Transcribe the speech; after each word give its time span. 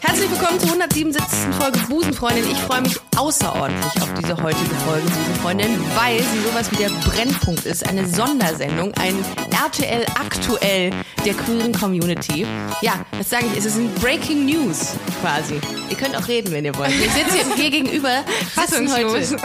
Herzlich 0.00 0.30
willkommen 0.30 0.58
zur 0.60 0.68
177. 0.70 1.54
Folge 1.58 1.78
Busenfreundin. 1.88 2.44
Ich 2.50 2.58
freue 2.58 2.82
mich 2.82 2.96
außerordentlich 3.16 4.02
auf 4.02 4.14
diese 4.14 4.36
heutige 4.42 4.74
Folge 4.86 5.02
Busenfreundin, 5.08 5.78
weil 5.96 6.18
sie 6.20 6.40
sowas 6.48 6.70
wie 6.70 6.76
der 6.76 6.90
Brennpunkt 7.04 7.64
ist. 7.66 7.88
Eine 7.88 8.06
Sondersendung, 8.06 8.92
ein 8.94 9.16
RTL 9.50 10.04
aktuell 10.20 10.92
der 11.24 11.34
queeren 11.34 11.72
Community. 11.72 12.46
Ja, 12.82 13.04
das 13.18 13.30
sage 13.30 13.46
ich, 13.52 13.58
es 13.58 13.64
ist 13.66 13.76
ein 13.76 13.92
Breaking 13.94 14.46
News 14.46 14.92
quasi. 15.20 15.60
Ihr 15.90 15.96
könnt 15.96 16.16
auch 16.16 16.28
reden, 16.28 16.52
wenn 16.52 16.64
ihr 16.64 16.76
wollt. 16.76 16.90
Wir 16.98 17.10
sitzen 17.10 17.52
hier 17.56 17.70
gegenüber, 17.70 18.22
sitzen 18.54 18.92
heute 18.92 19.36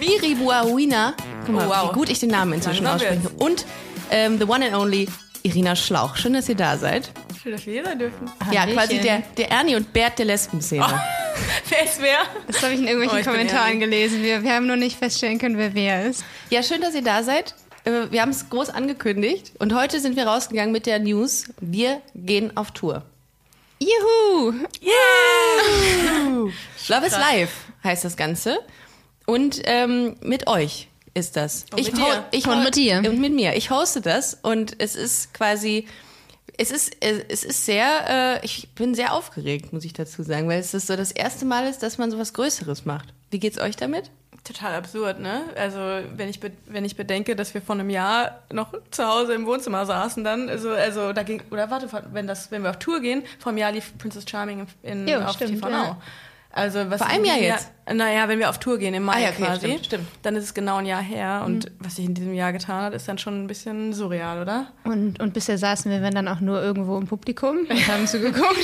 Miri 0.00 0.34
Buawina. 0.36 1.14
Guck 1.46 1.54
mal, 1.54 1.66
Oh, 1.66 1.70
wow. 1.70 1.90
wie 1.90 1.94
gut 1.98 2.08
ich 2.10 2.20
den 2.20 2.30
Namen 2.30 2.52
inzwischen 2.54 2.86
ausspreche. 2.86 3.28
Und 3.38 3.66
ähm, 4.10 4.38
the 4.38 4.44
one 4.44 4.64
and 4.64 4.74
only 4.74 5.08
Irina 5.42 5.74
Schlauch. 5.76 6.16
Schön, 6.16 6.32
dass 6.34 6.48
ihr 6.48 6.54
da 6.56 6.76
seid. 6.76 7.10
Schön, 7.46 7.52
dass 7.52 7.64
wir 7.64 7.74
hier 7.74 7.84
sein 7.84 7.96
dürfen. 8.00 8.28
Ja, 8.50 8.66
quasi 8.66 8.98
der, 8.98 9.22
der 9.36 9.52
Ernie 9.52 9.76
und 9.76 9.92
Bert 9.92 10.18
der 10.18 10.26
Lesben-Szene. 10.26 10.84
Wer 11.68 11.84
ist 11.84 12.02
wer? 12.02 12.18
Das 12.48 12.60
habe 12.60 12.72
ich 12.74 12.80
in 12.80 12.88
irgendwelchen 12.88 13.18
Oh, 13.18 13.20
ich 13.20 13.24
Kommentaren 13.26 13.78
gelesen. 13.78 14.20
Wir, 14.24 14.42
wir 14.42 14.52
haben 14.52 14.66
nur 14.66 14.74
nicht 14.74 14.98
feststellen 14.98 15.38
können, 15.38 15.56
wer 15.56 15.72
wer 15.72 16.06
ist. 16.06 16.24
Ja, 16.50 16.64
schön, 16.64 16.80
dass 16.80 16.92
ihr 16.96 17.04
da 17.04 17.22
seid. 17.22 17.54
Äh, 17.84 18.10
Wir 18.10 18.22
haben 18.22 18.30
es 18.30 18.50
groß 18.50 18.70
angekündigt 18.70 19.52
und 19.60 19.72
heute 19.76 20.00
sind 20.00 20.16
wir 20.16 20.26
rausgegangen 20.26 20.72
mit 20.72 20.86
der 20.86 20.98
News. 20.98 21.44
Wir 21.60 22.02
gehen 22.16 22.56
auf 22.56 22.72
Tour. 22.72 23.02
Juhu! 23.78 24.52
Love 26.88 27.06
is 27.06 27.12
Life 27.12 27.52
heißt 27.84 28.04
das 28.04 28.16
Ganze. 28.16 28.58
Und 29.24 29.60
ähm, 29.66 30.16
mit 30.20 30.48
euch 30.48 30.88
ist 31.14 31.36
das. 31.36 31.66
Und 31.70 31.76
mit 31.92 31.94
ho- 32.02 32.06
dir. 32.10 32.24
ich 32.32 32.44
Und 32.48 32.64
mit 32.64 32.74
dir. 32.74 32.98
Und 33.08 33.20
mit 33.20 33.32
mir. 33.32 33.54
Ich 33.54 33.70
hoste 33.70 34.00
das 34.00 34.34
und 34.42 34.74
es 34.82 34.96
ist 34.96 35.32
quasi. 35.32 35.86
Es 36.58 36.70
ist, 36.70 37.04
äh, 37.04 37.24
es 37.28 37.44
ist 37.44 37.66
sehr, 37.66 38.38
äh, 38.40 38.44
ich 38.44 38.68
bin 38.74 38.94
sehr 38.94 39.12
aufgeregt, 39.12 39.72
muss 39.72 39.84
ich 39.84 39.92
dazu 39.92 40.22
sagen, 40.22 40.48
weil 40.48 40.60
es 40.60 40.74
ist 40.74 40.86
so 40.86 40.96
das 40.96 41.12
erste 41.12 41.44
Mal 41.44 41.66
ist, 41.66 41.82
dass 41.82 41.98
man 41.98 42.10
so 42.10 42.18
was 42.18 42.32
Größeres 42.32 42.84
macht. 42.84 43.12
Wie 43.30 43.38
geht's 43.38 43.58
euch 43.58 43.76
damit? 43.76 44.10
Total 44.44 44.74
absurd, 44.74 45.18
ne? 45.18 45.42
Also, 45.56 45.78
wenn 46.16 46.28
ich, 46.28 46.40
wenn 46.66 46.84
ich 46.84 46.96
bedenke, 46.96 47.34
dass 47.34 47.52
wir 47.52 47.60
vor 47.60 47.74
einem 47.74 47.90
Jahr 47.90 48.42
noch 48.52 48.72
zu 48.92 49.04
Hause 49.04 49.34
im 49.34 49.44
Wohnzimmer 49.44 49.84
saßen, 49.86 50.22
dann, 50.22 50.48
also, 50.48 50.70
also 50.70 51.12
da 51.12 51.24
ging, 51.24 51.42
oder 51.50 51.68
warte, 51.68 51.88
wenn, 52.12 52.28
das, 52.28 52.52
wenn 52.52 52.62
wir 52.62 52.70
auf 52.70 52.78
Tour 52.78 53.00
gehen, 53.00 53.24
vor 53.40 53.50
einem 53.50 53.58
Jahr 53.58 53.72
lief 53.72 53.98
Princess 53.98 54.24
Charming 54.28 54.66
in, 54.84 55.08
Jo, 55.08 55.18
auf 55.20 55.32
stimmt, 55.32 55.54
TV 55.54 55.68
ja. 55.68 55.84
Now. 55.88 55.96
Also, 56.50 56.88
was 56.90 56.98
Vor 57.02 57.08
einem 57.08 57.24
Jahr 57.24 57.38
jetzt? 57.38 57.70
Naja, 57.92 58.28
wenn 58.28 58.38
wir 58.40 58.50
auf 58.50 58.58
Tour 58.58 58.78
gehen 58.78 58.94
im 58.94 59.04
Mai 59.04 59.14
Ah 59.14 59.20
ja, 59.20 59.28
okay, 59.30 59.42
quasi, 59.44 59.66
stimmt, 59.66 59.84
stimmt. 59.86 60.06
dann 60.22 60.34
ist 60.36 60.44
es 60.44 60.54
genau 60.54 60.76
ein 60.76 60.86
Jahr 60.86 61.02
her. 61.02 61.40
Mhm. 61.40 61.46
Und 61.46 61.72
was 61.78 61.96
sich 61.96 62.04
in 62.04 62.14
diesem 62.14 62.34
Jahr 62.34 62.52
getan 62.52 62.82
hat, 62.82 62.94
ist 62.94 63.06
dann 63.08 63.16
schon 63.18 63.44
ein 63.44 63.46
bisschen 63.46 63.92
surreal, 63.92 64.42
oder? 64.42 64.72
Und, 64.84 65.20
und 65.20 65.32
bisher 65.34 65.56
saßen 65.56 65.90
wir, 65.90 66.02
wenn 66.02 66.14
dann 66.14 66.26
auch 66.28 66.40
nur 66.40 66.60
irgendwo 66.62 66.98
im 66.98 67.06
Publikum 67.06 67.58
und 67.68 67.88
haben 67.88 68.06
zugeguckt. 68.08 68.56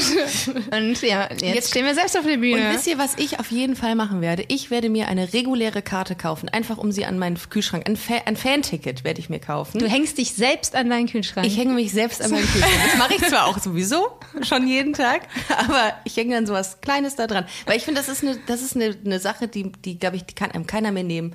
und 0.73 1.01
ja, 1.03 1.29
jetzt, 1.31 1.43
Jetzt- 1.43 1.71
stehen 1.71 1.85
wir 1.87 1.95
selbst 1.95 2.19
auf 2.19 2.25
der 2.25 2.37
Bühne. 2.39 2.69
Und 2.69 2.75
wisst 2.75 2.87
ihr, 2.87 2.99
was 2.99 3.17
ich 3.17 3.39
auf 3.39 3.51
jeden 3.51 3.77
Fall 3.77 3.95
machen 3.95 4.21
werde? 4.21 4.45
Ich 4.49 4.71
werde 4.71 4.89
mir 4.89 5.09
eine 5.09 5.33
reguläre 5.33 5.83
Karte 5.83 6.15
kaufen, 6.17 6.49
einfach 6.49 6.79
um 6.79 6.91
sie 6.93 7.05
an 7.05 7.19
meinen 7.19 7.39
Kühlschrank, 7.51 7.87
ein, 7.89 7.97
Fa 7.97 8.15
ein 8.27 8.37
Fan-Ticket 8.37 9.05
werde 9.05 9.21
ich 9.21 9.31
mir 9.31 9.39
kaufen. 9.39 9.79
du 9.79 9.87
hängst 9.87 10.19
dich 10.19 10.33
selbst 10.35 10.75
an 10.75 10.91
deinen 10.91 11.07
Kühlschrank. 11.09 11.47
ich 11.47 11.57
hänge 11.57 11.75
mich 11.75 11.93
selbst 11.93 12.23
an 12.23 12.31
meinen 12.31 12.47
Kühlschrank. 12.47 12.75
Das 12.87 12.99
mache 12.99 13.15
ich 13.15 13.23
zwar 13.29 13.47
auch 13.47 13.59
sowieso 13.59 14.19
schon 14.43 14.67
jeden 14.67 14.95
Tag, 14.95 15.23
aber 15.57 15.93
ich 16.05 16.17
hänge 16.17 16.35
dann 16.35 16.47
sowas 16.47 16.81
Kleines 16.81 17.17
da 17.17 17.27
dran. 17.27 17.45
Weil 17.67 17.77
ich 17.77 17.85
finde, 17.85 18.01
das 18.01 18.09
ist 18.09 18.23
eine, 18.25 18.37
das 18.47 18.63
ist 18.63 18.75
eine, 18.77 18.97
eine 19.13 19.21
Sache, 19.21 19.49
die, 19.49 19.71
die 19.85 19.99
glaube 19.99 20.17
ich, 20.17 20.25
die 20.25 20.35
kann 20.35 20.51
einem 20.51 20.67
keiner 20.67 20.91
mehr 20.93 21.05
nehmen, 21.05 21.35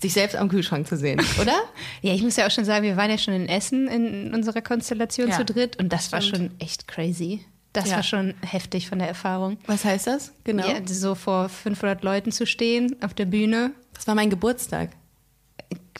sich 0.00 0.12
selbst 0.12 0.34
am 0.36 0.48
Kühlschrank 0.48 0.88
zu 0.88 0.96
sehen, 0.96 1.20
oder? 1.40 1.54
ja, 2.02 2.12
ich 2.12 2.22
muss 2.22 2.36
ja 2.36 2.46
auch 2.46 2.50
schon 2.50 2.64
sagen, 2.64 2.84
wir 2.84 2.96
waren 2.96 3.10
ja 3.10 3.18
schon 3.18 3.34
in 3.34 3.48
Essen 3.48 3.86
in 3.88 4.34
unserer 4.34 4.60
Konstellation 4.62 5.28
Ja, 5.28 5.36
zu 5.36 5.44
dritt 5.44 5.78
und 5.78 5.92
das 5.92 6.10
war 6.12 6.20
schon 6.20 6.50
echt 6.58 6.88
crazy. 6.88 7.44
Das 7.72 7.88
Ja. 7.88 7.96
war 7.96 8.02
schon 8.02 8.34
heftig 8.44 8.88
von 8.88 8.98
der 8.98 9.08
Erfahrung. 9.08 9.56
Was 9.66 9.84
heißt 9.86 10.06
das? 10.06 10.32
Genau. 10.44 10.68
Ja, 10.68 10.74
so 10.86 11.14
vor 11.14 11.48
500 11.48 12.02
Leuten 12.02 12.30
zu 12.30 12.44
stehen 12.46 12.96
auf 13.02 13.14
der 13.14 13.24
Bühne. 13.24 13.70
Das 13.94 14.06
war 14.06 14.14
mein 14.14 14.28
Geburtstag. 14.28 14.90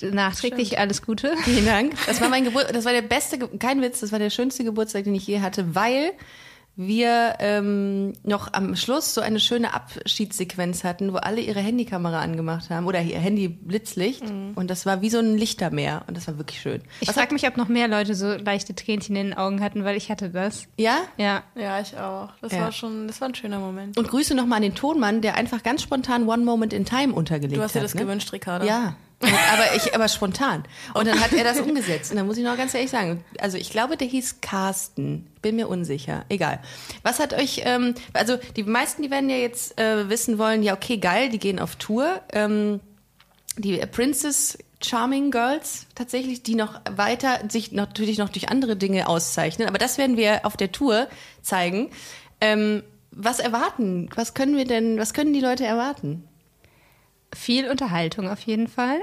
Nachträglich 0.02 0.78
alles 0.78 1.02
Gute. 1.02 1.34
Vielen 1.44 1.64
Dank. 1.66 1.94
Das 2.06 2.20
war 2.20 2.28
mein 2.28 2.44
Geburt, 2.44 2.74
das 2.74 2.84
war 2.84 2.92
der 2.92 3.02
beste, 3.02 3.38
Ge- 3.38 3.56
kein 3.58 3.80
Witz, 3.82 4.00
das 4.00 4.10
war 4.10 4.18
der 4.18 4.30
schönste 4.30 4.64
Geburtstag, 4.64 5.04
den 5.04 5.14
ich 5.14 5.26
je 5.26 5.40
hatte, 5.40 5.74
weil 5.74 6.12
wir 6.74 7.34
ähm, 7.38 8.14
noch 8.22 8.52
am 8.52 8.74
Schluss 8.76 9.12
so 9.14 9.20
eine 9.20 9.40
schöne 9.40 9.74
Abschiedssequenz 9.74 10.84
hatten, 10.84 11.12
wo 11.12 11.16
alle 11.18 11.40
ihre 11.40 11.60
Handykamera 11.60 12.20
angemacht 12.20 12.70
haben 12.70 12.86
oder 12.86 13.02
ihr 13.02 13.18
Handy 13.18 13.48
Blitzlicht 13.48 14.22
und 14.22 14.68
das 14.70 14.86
war 14.86 15.02
wie 15.02 15.10
so 15.10 15.18
ein 15.18 15.36
Lichtermeer 15.36 16.02
und 16.06 16.16
das 16.16 16.28
war 16.28 16.38
wirklich 16.38 16.60
schön. 16.60 16.82
Ich 17.00 17.10
frage 17.10 17.34
mich, 17.34 17.46
ob 17.46 17.56
noch 17.56 17.68
mehr 17.68 17.88
Leute 17.88 18.14
so 18.14 18.32
leichte 18.34 18.74
Tränchen 18.74 19.16
in 19.16 19.28
den 19.28 19.34
Augen 19.36 19.60
hatten, 19.60 19.84
weil 19.84 19.96
ich 19.96 20.10
hatte 20.10 20.30
das. 20.30 20.66
Ja? 20.78 20.96
Ja. 21.18 21.42
Ja, 21.54 21.80
ich 21.80 21.96
auch. 21.98 22.30
Das 22.40 22.52
Ja. 22.52 22.60
war 22.62 22.72
schon, 22.72 23.06
das 23.06 23.20
war 23.20 23.28
ein 23.28 23.34
schöner 23.34 23.58
Moment. 23.58 23.98
Und 23.98 24.08
Grüße 24.08 24.34
nochmal 24.34 24.56
an 24.56 24.62
den 24.62 24.74
Tonmann, 24.74 25.20
der 25.20 25.34
einfach 25.36 25.62
ganz 25.62 25.82
spontan 25.82 26.28
One 26.28 26.44
Moment 26.44 26.72
in 26.72 26.84
Time 26.84 27.12
untergelegt 27.12 27.54
Du 27.56 27.60
hat. 27.60 27.64
hast 27.66 27.74
dir 27.74 27.80
das 27.80 27.94
ne? 27.94 28.00
gewünscht, 28.02 28.32
Ricardo. 28.32 28.66
Ja. 28.66 28.96
Aber 29.22 29.76
ich, 29.76 29.94
aber 29.94 30.08
spontan. 30.08 30.64
Und 30.94 31.06
dann 31.06 31.20
hat 31.20 31.32
er 31.32 31.44
das 31.44 31.60
umgesetzt. 31.60 32.10
Und 32.10 32.16
dann 32.16 32.26
muss 32.26 32.36
ich 32.36 32.44
noch 32.44 32.56
ganz 32.56 32.74
ehrlich 32.74 32.90
sagen, 32.90 33.24
also 33.40 33.56
ich 33.56 33.70
glaube, 33.70 33.96
der 33.96 34.08
hieß 34.08 34.40
Carsten. 34.40 35.28
Bin 35.40 35.56
mir 35.56 35.68
unsicher. 35.68 36.24
Egal. 36.28 36.60
Was 37.02 37.18
hat 37.18 37.32
euch, 37.32 37.62
ähm, 37.64 37.94
also 38.12 38.38
die 38.56 38.62
meisten, 38.62 39.02
die 39.02 39.10
werden 39.10 39.28
ja 39.30 39.36
jetzt 39.36 39.78
äh, 39.80 40.08
wissen 40.08 40.38
wollen, 40.38 40.62
ja, 40.62 40.74
okay, 40.74 40.98
geil, 40.98 41.28
die 41.28 41.38
gehen 41.38 41.58
auf 41.58 41.76
Tour. 41.76 42.20
Ähm, 42.32 42.80
die 43.56 43.76
Princess 43.86 44.58
Charming 44.82 45.30
Girls 45.30 45.86
tatsächlich, 45.94 46.42
die 46.42 46.54
noch 46.54 46.80
weiter 46.90 47.40
sich 47.48 47.72
natürlich 47.72 48.18
noch 48.18 48.28
durch 48.28 48.48
andere 48.48 48.76
Dinge 48.76 49.08
auszeichnen. 49.08 49.68
Aber 49.68 49.78
das 49.78 49.98
werden 49.98 50.16
wir 50.16 50.44
auf 50.44 50.56
der 50.56 50.72
Tour 50.72 51.08
zeigen. 51.42 51.90
Ähm, 52.40 52.82
was 53.10 53.38
erwarten? 53.38 54.08
Was 54.14 54.34
können 54.34 54.56
wir 54.56 54.64
denn, 54.64 54.98
was 54.98 55.14
können 55.14 55.32
die 55.32 55.40
Leute 55.40 55.64
erwarten? 55.64 56.24
Viel 57.34 57.68
Unterhaltung 57.68 58.28
auf 58.28 58.40
jeden 58.40 58.68
Fall. 58.68 59.00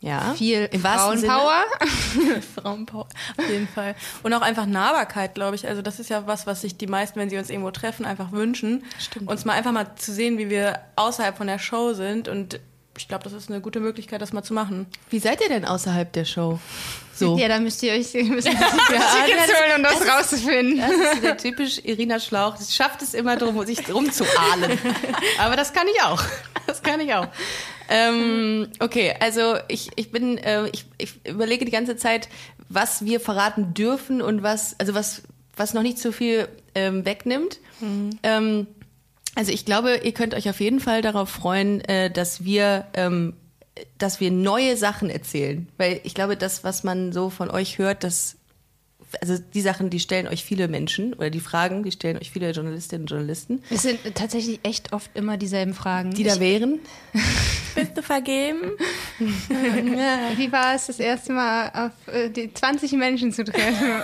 Ja. 0.00 0.34
Viel 0.36 0.68
im. 0.70 0.82
Frauenpower. 0.82 1.64
Frauenpower, 2.54 3.08
auf 3.38 3.48
jeden 3.48 3.66
Fall. 3.68 3.94
Und 4.22 4.34
auch 4.34 4.42
einfach 4.42 4.66
Nahbarkeit, 4.66 5.34
glaube 5.34 5.56
ich. 5.56 5.66
Also 5.66 5.80
das 5.80 5.98
ist 5.98 6.10
ja 6.10 6.26
was, 6.26 6.46
was 6.46 6.60
sich 6.60 6.76
die 6.76 6.86
meisten, 6.86 7.18
wenn 7.18 7.30
sie 7.30 7.38
uns 7.38 7.48
irgendwo 7.48 7.70
treffen, 7.70 8.04
einfach 8.04 8.30
wünschen. 8.30 8.84
Stimmt. 8.98 9.30
Uns 9.30 9.46
mal 9.46 9.54
einfach 9.54 9.72
mal 9.72 9.86
zu 9.96 10.12
sehen, 10.12 10.36
wie 10.36 10.50
wir 10.50 10.80
außerhalb 10.96 11.36
von 11.36 11.46
der 11.46 11.58
Show 11.58 11.94
sind. 11.94 12.28
Und 12.28 12.60
ich 12.98 13.08
glaube, 13.08 13.24
das 13.24 13.32
ist 13.32 13.50
eine 13.50 13.62
gute 13.62 13.80
Möglichkeit, 13.80 14.20
das 14.20 14.34
mal 14.34 14.42
zu 14.42 14.52
machen. 14.52 14.86
Wie 15.08 15.18
seid 15.20 15.40
ihr 15.40 15.48
denn 15.48 15.64
außerhalb 15.64 16.12
der 16.12 16.26
Show? 16.26 16.58
So. 17.14 17.38
Ja, 17.38 17.48
da 17.48 17.58
müsst 17.58 17.82
ihr 17.82 17.92
euch 17.94 18.10
Tickets 18.12 18.44
das- 18.44 18.52
holen, 18.52 19.76
um 19.76 19.82
das, 19.82 20.06
rauszufinden. 20.06 20.78
Das 20.78 21.14
ist 21.14 21.22
der 21.22 21.36
typisch 21.38 21.78
Irina 21.82 22.20
Schlauch. 22.20 22.56
Sie 22.56 22.70
schafft 22.70 23.00
es 23.00 23.14
immer 23.14 23.36
drum, 23.36 23.64
sich 23.64 23.88
rumzuahlen. 23.92 24.78
Aber 25.38 25.56
das 25.56 25.72
kann 25.72 25.86
ich 25.88 26.02
auch. 26.02 26.22
Kann 26.84 27.00
ich 27.00 27.12
auch. 27.12 27.26
Ähm, 27.88 28.68
okay, 28.78 29.14
also 29.20 29.56
ich, 29.68 29.90
ich 29.96 30.10
bin, 30.10 30.38
äh, 30.38 30.68
ich, 30.68 30.86
ich 30.98 31.26
überlege 31.26 31.64
die 31.64 31.72
ganze 31.72 31.96
Zeit, 31.96 32.28
was 32.68 33.04
wir 33.04 33.20
verraten 33.20 33.74
dürfen 33.74 34.22
und 34.22 34.42
was, 34.42 34.78
also 34.78 34.94
was, 34.94 35.22
was 35.56 35.74
noch 35.74 35.82
nicht 35.82 35.98
so 35.98 36.12
viel 36.12 36.48
ähm, 36.74 37.04
wegnimmt. 37.04 37.58
Ähm, 38.22 38.66
also 39.34 39.52
ich 39.52 39.64
glaube, 39.64 40.00
ihr 40.02 40.12
könnt 40.12 40.34
euch 40.34 40.48
auf 40.48 40.60
jeden 40.60 40.80
Fall 40.80 41.02
darauf 41.02 41.28
freuen, 41.28 41.80
äh, 41.82 42.10
dass 42.10 42.44
wir 42.44 42.86
ähm, 42.94 43.34
dass 43.98 44.20
wir 44.20 44.30
neue 44.30 44.76
Sachen 44.76 45.10
erzählen. 45.10 45.68
Weil 45.76 46.00
ich 46.04 46.14
glaube, 46.14 46.36
das, 46.36 46.64
was 46.64 46.84
man 46.84 47.12
so 47.12 47.30
von 47.30 47.50
euch 47.50 47.78
hört, 47.78 48.04
das, 48.04 48.36
also 49.20 49.38
die 49.38 49.60
Sachen, 49.60 49.90
die 49.90 50.00
stellen 50.00 50.26
euch 50.28 50.44
viele 50.44 50.68
Menschen 50.68 51.14
oder 51.14 51.30
die 51.30 51.40
Fragen, 51.40 51.82
die 51.82 51.92
stellen 51.92 52.16
euch 52.18 52.30
viele 52.30 52.50
Journalistinnen 52.50 53.02
und 53.04 53.10
Journalisten, 53.10 53.62
Es 53.70 53.82
sind 53.82 53.98
tatsächlich 54.14 54.60
echt 54.62 54.92
oft 54.92 55.10
immer 55.14 55.36
dieselben 55.36 55.74
Fragen. 55.74 56.12
die 56.12 56.24
da 56.24 56.40
wären. 56.40 56.80
Bist 57.74 57.96
du 57.96 58.02
vergeben? 58.02 58.72
Wie 59.18 60.52
war 60.52 60.74
es, 60.74 60.86
das 60.86 61.00
erste 61.00 61.32
Mal 61.32 61.70
auf 61.74 62.14
äh, 62.14 62.30
die 62.30 62.52
20 62.52 62.92
Menschen 62.92 63.32
zu 63.32 63.44
treffen? 63.44 64.02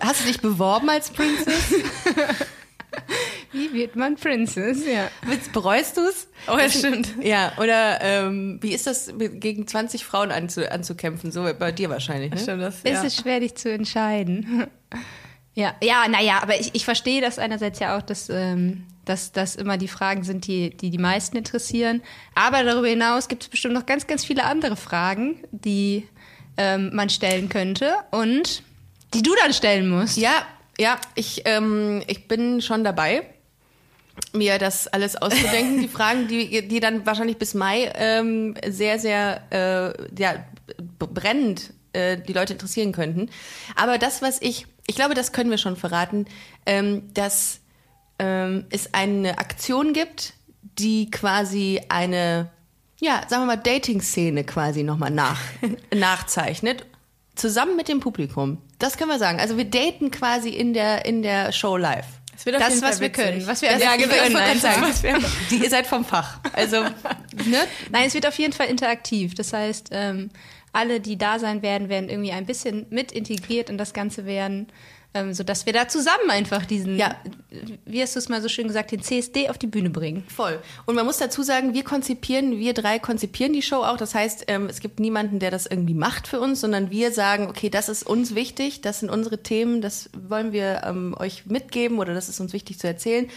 Hast 0.00 0.22
du 0.22 0.26
dich 0.26 0.40
beworben 0.40 0.88
als 0.88 1.10
Princess? 1.10 1.54
Wie 3.54 3.72
wird 3.72 3.96
man 3.96 4.16
Princess? 4.16 4.84
Ja. 4.86 5.08
Willst- 5.22 5.52
Bereust 5.52 5.96
du 5.96 6.02
es? 6.02 6.28
Oh, 6.46 6.58
ja, 6.58 6.68
stimmt. 6.68 7.08
Ja, 7.22 7.52
oder 7.58 8.00
ähm, 8.02 8.58
wie 8.60 8.72
ist 8.74 8.86
das, 8.86 9.12
gegen 9.16 9.66
20 9.66 10.04
Frauen 10.04 10.30
anzu, 10.30 10.68
anzukämpfen? 10.70 11.32
So 11.32 11.48
bei 11.58 11.72
dir 11.72 11.88
wahrscheinlich, 11.88 12.32
ne? 12.32 12.38
Stimmt 12.38 12.62
das? 12.62 12.80
Es 12.84 12.90
Ja. 12.92 13.02
ist 13.02 13.20
schwer, 13.22 13.40
dich 13.40 13.54
zu 13.54 13.70
entscheiden. 13.72 14.66
Ja, 15.56 15.72
ja, 15.80 16.08
naja, 16.08 16.40
aber 16.42 16.58
ich, 16.58 16.74
ich 16.74 16.84
verstehe 16.84 17.20
das 17.20 17.38
einerseits 17.38 17.78
ja 17.78 17.96
auch, 17.96 18.02
dass, 18.02 18.28
ähm, 18.28 18.86
dass 19.04 19.30
das 19.30 19.54
immer 19.54 19.78
die 19.78 19.86
Fragen 19.86 20.24
sind, 20.24 20.48
die, 20.48 20.76
die 20.76 20.90
die 20.90 20.98
meisten 20.98 21.36
interessieren. 21.36 22.02
Aber 22.34 22.64
darüber 22.64 22.88
hinaus 22.88 23.28
gibt 23.28 23.44
es 23.44 23.48
bestimmt 23.48 23.72
noch 23.74 23.86
ganz, 23.86 24.08
ganz 24.08 24.24
viele 24.24 24.42
andere 24.46 24.74
Fragen, 24.74 25.36
die 25.52 26.08
ähm, 26.56 26.90
man 26.92 27.08
stellen 27.08 27.48
könnte 27.50 27.94
und 28.10 28.64
die 29.14 29.22
du 29.22 29.30
dann 29.44 29.52
stellen 29.52 29.88
musst. 29.88 30.16
Ja, 30.16 30.44
ja, 30.76 30.98
ich, 31.14 31.42
ähm, 31.44 32.02
ich 32.08 32.26
bin 32.26 32.60
schon 32.60 32.82
dabei. 32.82 33.22
Mir 34.32 34.58
das 34.58 34.86
alles 34.88 35.16
auszudenken. 35.16 35.80
die 35.80 35.88
Fragen, 35.96 36.28
die, 36.28 36.66
die 36.66 36.80
dann 36.80 37.06
wahrscheinlich 37.06 37.38
bis 37.38 37.54
Mai 37.54 37.92
ähm, 37.94 38.54
sehr, 38.68 38.98
sehr 38.98 39.42
äh, 39.50 40.20
ja, 40.20 40.44
brennend 40.98 41.72
äh, 41.92 42.18
die 42.18 42.32
Leute 42.32 42.54
interessieren 42.54 42.92
könnten. 42.92 43.30
Aber 43.76 43.98
das, 43.98 44.22
was 44.22 44.40
ich, 44.42 44.66
ich 44.86 44.96
glaube, 44.96 45.14
das 45.14 45.32
können 45.32 45.50
wir 45.50 45.58
schon 45.58 45.76
verraten, 45.76 46.26
ähm, 46.66 47.12
dass 47.14 47.60
ähm, 48.18 48.66
es 48.70 48.94
eine 48.94 49.38
Aktion 49.38 49.92
gibt, 49.92 50.34
die 50.78 51.10
quasi 51.10 51.80
eine, 51.88 52.50
ja, 53.00 53.22
sagen 53.28 53.42
wir 53.42 53.46
mal, 53.46 53.56
Dating-Szene 53.56 54.44
quasi 54.44 54.82
nochmal 54.82 55.10
nach, 55.10 55.40
nachzeichnet, 55.94 56.86
zusammen 57.34 57.76
mit 57.76 57.88
dem 57.88 58.00
Publikum. 58.00 58.58
Das 58.78 58.96
können 58.96 59.10
wir 59.10 59.18
sagen. 59.18 59.40
Also 59.40 59.56
wir 59.56 59.64
daten 59.64 60.10
quasi 60.10 60.50
in 60.50 60.74
der, 60.74 61.04
in 61.04 61.22
der 61.22 61.52
Show 61.52 61.76
live. 61.76 62.06
Das, 62.44 62.82
was 62.82 63.00
wir 63.00 63.08
witzig. 63.08 63.24
können. 63.24 63.46
Was 63.46 63.62
wir 63.62 63.70
Das- 63.70 63.82
ja, 63.82 63.90
wollte 63.90 64.08
können 64.08 64.36
einfach. 64.36 64.92
sagen, 64.92 65.24
Die, 65.50 65.56
ihr 65.58 65.70
seid 65.70 65.86
vom 65.86 66.04
Fach. 66.04 66.38
Also, 66.52 66.82
ne? 66.82 67.58
Nein, 67.90 68.06
es 68.06 68.14
wird 68.14 68.26
auf 68.26 68.38
jeden 68.38 68.52
Fall 68.52 68.66
interaktiv. 68.68 69.34
Das 69.34 69.52
heißt, 69.52 69.88
ähm, 69.92 70.30
alle, 70.72 71.00
die 71.00 71.16
da 71.16 71.38
sein 71.38 71.62
werden, 71.62 71.88
werden 71.88 72.08
irgendwie 72.08 72.32
ein 72.32 72.46
bisschen 72.46 72.86
mit 72.90 73.12
integriert 73.12 73.70
in 73.70 73.78
das 73.78 73.92
Ganze 73.94 74.26
werden, 74.26 74.66
ähm, 75.14 75.32
sodass 75.32 75.64
wir 75.64 75.72
da 75.72 75.88
zusammen 75.88 76.28
einfach 76.30 76.66
diesen, 76.66 76.96
Ja. 76.98 77.16
wie 77.86 78.02
hast 78.02 78.16
du 78.16 78.18
es 78.18 78.28
mal 78.28 78.42
so 78.42 78.48
schön 78.48 78.66
gesagt, 78.66 78.90
den 78.92 79.00
CSD 79.02 79.48
auf 79.48 79.56
die 79.58 79.66
Bühne 79.68 79.90
bringen. 79.90 80.24
Voll. 80.28 80.60
Und 80.86 80.96
man 80.96 81.06
muss 81.06 81.18
dazu 81.18 81.42
sagen, 81.42 81.72
wir 81.72 81.84
konzipieren, 81.84 82.58
wir 82.58 82.74
drei 82.74 82.98
konzipieren 82.98 83.52
die 83.52 83.62
Show 83.62 83.82
auch. 83.84 83.96
Das 83.96 84.14
heißt, 84.14 84.44
ähm, 84.48 84.66
es 84.66 84.80
gibt 84.80 84.98
niemanden, 85.00 85.38
der 85.38 85.50
das 85.50 85.66
irgendwie 85.66 85.94
macht 85.94 86.26
für 86.26 86.40
uns, 86.40 86.60
sondern 86.60 86.90
wir 86.90 87.12
sagen, 87.12 87.46
okay, 87.48 87.70
das 87.70 87.88
ist 87.88 88.04
uns 88.04 88.34
wichtig, 88.34 88.80
das 88.80 89.00
sind 89.00 89.10
unsere 89.10 89.42
Themen, 89.42 89.80
das 89.80 90.10
wollen 90.28 90.52
wir 90.52 90.82
ähm, 90.84 91.14
euch 91.18 91.46
mitgeben 91.46 91.98
oder 91.98 92.12
das 92.12 92.28
ist 92.28 92.40
uns 92.40 92.52
wichtig 92.52 92.78
zu 92.78 92.86
erzählen. 92.86 93.28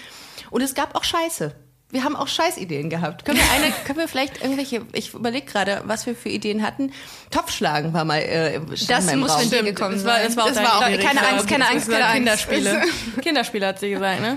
Und 0.49 0.61
es 0.61 0.73
gab 0.75 0.95
auch 0.95 1.03
Scheiße. 1.03 1.53
Wir 1.89 2.03
haben 2.03 2.17
auch 2.17 2.27
Scheißideen 2.27 2.89
gehabt. 2.89 3.23
Können 3.23 3.37
wir 3.39 3.49
eine, 3.51 3.71
können 3.85 3.97
wir 3.99 4.09
vielleicht 4.09 4.41
irgendwelche, 4.41 4.81
ich 4.91 5.13
überlege 5.13 5.45
gerade, 5.45 5.83
was 5.85 6.05
wir 6.05 6.15
für 6.15 6.27
Ideen 6.27 6.61
hatten. 6.61 6.91
Topfschlagen 7.31 7.93
war 7.93 8.03
mal 8.03 8.17
äh, 8.19 8.59
Das 8.89 9.15
muss 9.15 9.31
Raum. 9.31 9.39
von 9.41 9.49
dir 9.49 9.63
gekommen 9.63 9.93
das 9.95 10.03
war, 10.03 10.15
sein. 10.17 10.25
das 10.25 10.35
war 10.35 10.43
auch 10.43 10.47
Das 10.49 10.57
war 10.57 10.77
auch- 10.79 10.81
keine. 10.81 11.25
Angst, 11.27 11.47
keine 11.47 11.67
Angst, 11.69 11.89
keine 11.89 12.03
Angst. 12.05 12.15
Kinderspiele. 12.49 12.81
Kinderspiele 13.21 13.67
hat 13.67 13.79
sie 13.79 13.91
gesagt, 13.91 14.19
ne? 14.19 14.35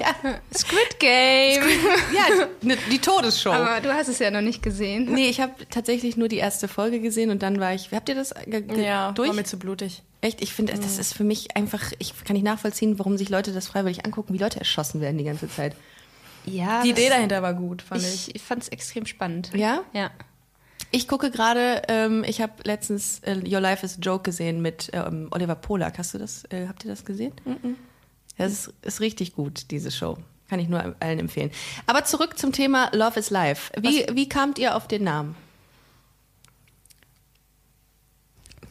Squid 0.56 1.00
Game. 1.00 1.62
Ja, 2.14 2.46
ne, 2.62 2.76
die 2.90 2.98
Todesshow. 3.00 3.50
Aber 3.50 3.80
du 3.80 3.92
hast 3.92 4.06
es 4.08 4.20
ja 4.20 4.30
noch 4.30 4.42
nicht 4.42 4.62
gesehen. 4.62 5.12
nee, 5.12 5.28
ich 5.28 5.40
habe 5.40 5.52
tatsächlich 5.70 6.16
nur 6.16 6.28
die 6.28 6.38
erste 6.38 6.68
Folge 6.68 7.00
gesehen 7.00 7.30
und 7.30 7.42
dann 7.42 7.58
war 7.58 7.74
ich, 7.74 7.90
habt 7.92 8.08
ihr 8.08 8.14
das 8.14 8.32
ge 8.46 8.60
ge 8.62 8.84
Ja, 8.84 9.10
durch? 9.12 9.28
war 9.28 9.34
mir 9.36 9.44
zu 9.44 9.58
blutig. 9.58 10.02
Echt, 10.20 10.40
ich 10.40 10.52
finde, 10.52 10.74
das 10.74 10.98
ist 10.98 11.14
für 11.14 11.24
mich 11.24 11.56
einfach, 11.56 11.80
ich 11.98 12.12
kann 12.24 12.34
nicht 12.34 12.44
nachvollziehen, 12.44 12.98
warum 12.98 13.16
sich 13.18 13.28
Leute 13.28 13.52
das 13.52 13.66
freiwillig 13.68 14.04
angucken, 14.04 14.34
wie 14.34 14.38
Leute 14.38 14.58
erschossen 14.60 15.00
werden 15.00 15.18
die 15.18 15.24
ganze 15.24 15.48
Zeit. 15.48 15.74
Ja, 16.50 16.82
Die 16.82 16.90
Idee 16.90 17.08
dahinter 17.08 17.42
war 17.42 17.54
gut, 17.54 17.82
fand 17.82 18.02
ich. 18.02 18.34
ich, 18.34 18.42
fand 18.42 18.62
es 18.62 18.68
extrem 18.68 19.06
spannend. 19.06 19.50
Ja? 19.54 19.82
Ja. 19.92 20.10
Ich 20.92 21.06
gucke 21.06 21.30
gerade, 21.30 21.82
ähm, 21.88 22.24
ich 22.26 22.40
habe 22.40 22.52
letztens 22.64 23.20
äh, 23.20 23.36
Your 23.46 23.60
Life 23.60 23.86
is 23.86 23.96
a 23.96 24.00
Joke 24.00 24.24
gesehen 24.24 24.60
mit 24.60 24.90
ähm, 24.92 25.28
Oliver 25.30 25.54
Polak. 25.54 25.98
Hast 25.98 26.14
du 26.14 26.18
das, 26.18 26.44
äh, 26.50 26.66
habt 26.66 26.84
ihr 26.84 26.90
das 26.90 27.04
gesehen? 27.04 27.32
Das 28.36 28.52
ist, 28.52 28.72
ist 28.82 29.00
richtig 29.00 29.34
gut, 29.34 29.70
diese 29.70 29.90
Show. 29.90 30.16
Kann 30.48 30.58
ich 30.58 30.68
nur 30.68 30.96
allen 30.98 31.18
empfehlen. 31.20 31.52
Aber 31.86 32.04
zurück 32.04 32.36
zum 32.36 32.50
Thema 32.52 32.90
Love 32.92 33.20
is 33.20 33.30
Life. 33.30 33.70
Wie, 33.80 34.04
wie 34.12 34.28
kamt 34.28 34.58
ihr 34.58 34.74
auf 34.74 34.88
den 34.88 35.04
Namen? 35.04 35.36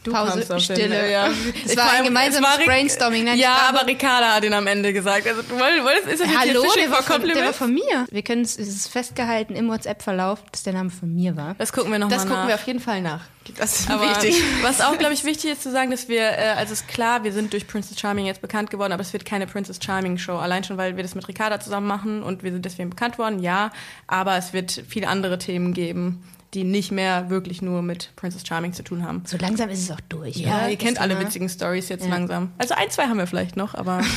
Du 0.10 0.16
Pause, 0.16 0.60
Stille. 0.60 1.12
Ja. 1.12 1.30
Es 1.66 1.78
war 1.78 1.92
ein 1.92 2.04
gemeinsames 2.06 2.50
es 2.52 2.58
war 2.60 2.66
Brainstorming. 2.66 3.26
Nein, 3.26 3.38
ja, 3.38 3.70
aber 3.70 3.86
Ricarda 3.88 4.36
hat 4.36 4.44
ihn 4.44 4.54
am 4.54 4.68
Ende 4.68 4.94
gesagt. 4.94 5.28
Also, 5.28 5.42
du 5.42 5.56
wolltest, 5.58 6.08
ist 6.08 6.22
das 6.22 6.28
jetzt 6.30 6.40
Hallo, 6.40 6.64
der 6.76 6.92
war, 6.92 7.04
von, 7.04 7.22
der 7.22 7.46
war 7.46 7.54
von 7.54 7.74
mir. 7.74 8.06
Wir 8.10 8.22
können 8.22 8.42
es, 8.42 8.58
es 8.58 8.68
ist 8.68 8.88
festgehalten 8.88 9.56
im 9.56 9.68
WhatsApp-Verlauf, 9.70 10.40
dass 10.52 10.64
der 10.64 10.74
Name 10.74 10.90
von 10.90 11.14
mir 11.14 11.36
war. 11.36 11.56
Das 11.58 11.72
gucken 11.74 11.92
wir 11.92 12.00
nochmal 12.00 12.18
Das 12.18 12.26
nach. 12.26 12.32
gucken 12.34 12.48
wir 12.48 12.56
auf 12.56 12.68
jeden 12.68 12.80
Fall 12.80 13.02
nach. 13.02 13.22
Das 13.58 13.82
ist 13.82 13.90
Aber 13.90 14.10
wichtig. 14.10 14.42
was 14.62 14.82
auch, 14.82 14.98
glaube 14.98 15.14
ich, 15.14 15.24
wichtig 15.24 15.52
ist 15.52 15.64
zu 15.64 15.72
sagen, 15.72 15.92
dass 15.92 16.08
wir, 16.08 16.22
äh, 16.22 16.54
also 16.58 16.74
ist 16.74 16.88
klar, 16.88 17.24
wir 17.24 17.32
sind 17.32 17.54
durch 17.54 17.68
Princess 17.68 18.00
Charming 18.00 18.26
jetzt 18.26 18.42
bekannt 18.42 18.70
geworden, 18.70 18.94
aber 18.94 19.02
es 19.02 19.14
wird 19.14 19.26
keine 19.26 19.48
Princess 19.48 19.80
Charming 19.84 20.18
Show. 20.18 20.38
Allein 20.38 20.64
schon, 20.64 20.78
weil 20.78 20.96
wir 20.96 21.04
das 21.04 21.16
mit 21.16 21.28
Ricarda 21.28 21.60
zusammen 21.60 21.88
machen 21.88 22.24
und 22.24 22.44
wir 22.44 22.52
sind 22.52 22.66
deswegen 22.66 22.90
bekannt 22.90 23.18
worden, 23.18 23.40
ja. 23.40 23.72
Aber 24.08 24.38
es 24.38 24.54
wird 24.54 24.84
viele 24.88 25.08
andere 25.08 25.38
Themen 25.38 25.74
geben, 25.74 26.24
die 26.54 26.64
nicht 26.64 26.92
mehr 26.92 27.30
wirklich 27.30 27.62
nur 27.62 27.82
mit 27.82 28.16
Princess 28.16 28.46
Charming 28.48 28.74
zu 28.74 28.84
tun 28.84 29.04
haben. 29.04 29.24
So 29.26 29.38
langsam 29.38 29.70
ist 29.70 29.82
es 29.84 29.92
auch 29.92 30.02
durch. 30.10 30.38
Ja, 30.38 30.58
oder? 30.58 30.70
ihr 30.70 30.78
kennt 30.78 31.00
alle 31.00 31.20
witzigen 31.20 31.50
Stories 31.50 31.90
jetzt 31.90 32.08
langsam. 32.08 32.52
Also 32.58 32.74
ein, 32.76 32.90
zwei 32.90 33.04
haben 33.04 33.18
wir 33.18 33.28
vielleicht 33.28 33.56
noch, 33.56 33.76
aber 33.76 34.02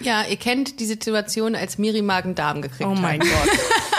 Ja, 0.00 0.24
ihr 0.24 0.36
kennt 0.36 0.80
die 0.80 0.86
Situation, 0.86 1.54
als 1.54 1.76
Miri 1.76 2.00
Magen-Darm 2.00 2.62
gekriegt 2.62 2.88
oh 2.88 2.94
hat. 2.94 3.02
mein 3.02 3.20
Gott. 3.20 3.30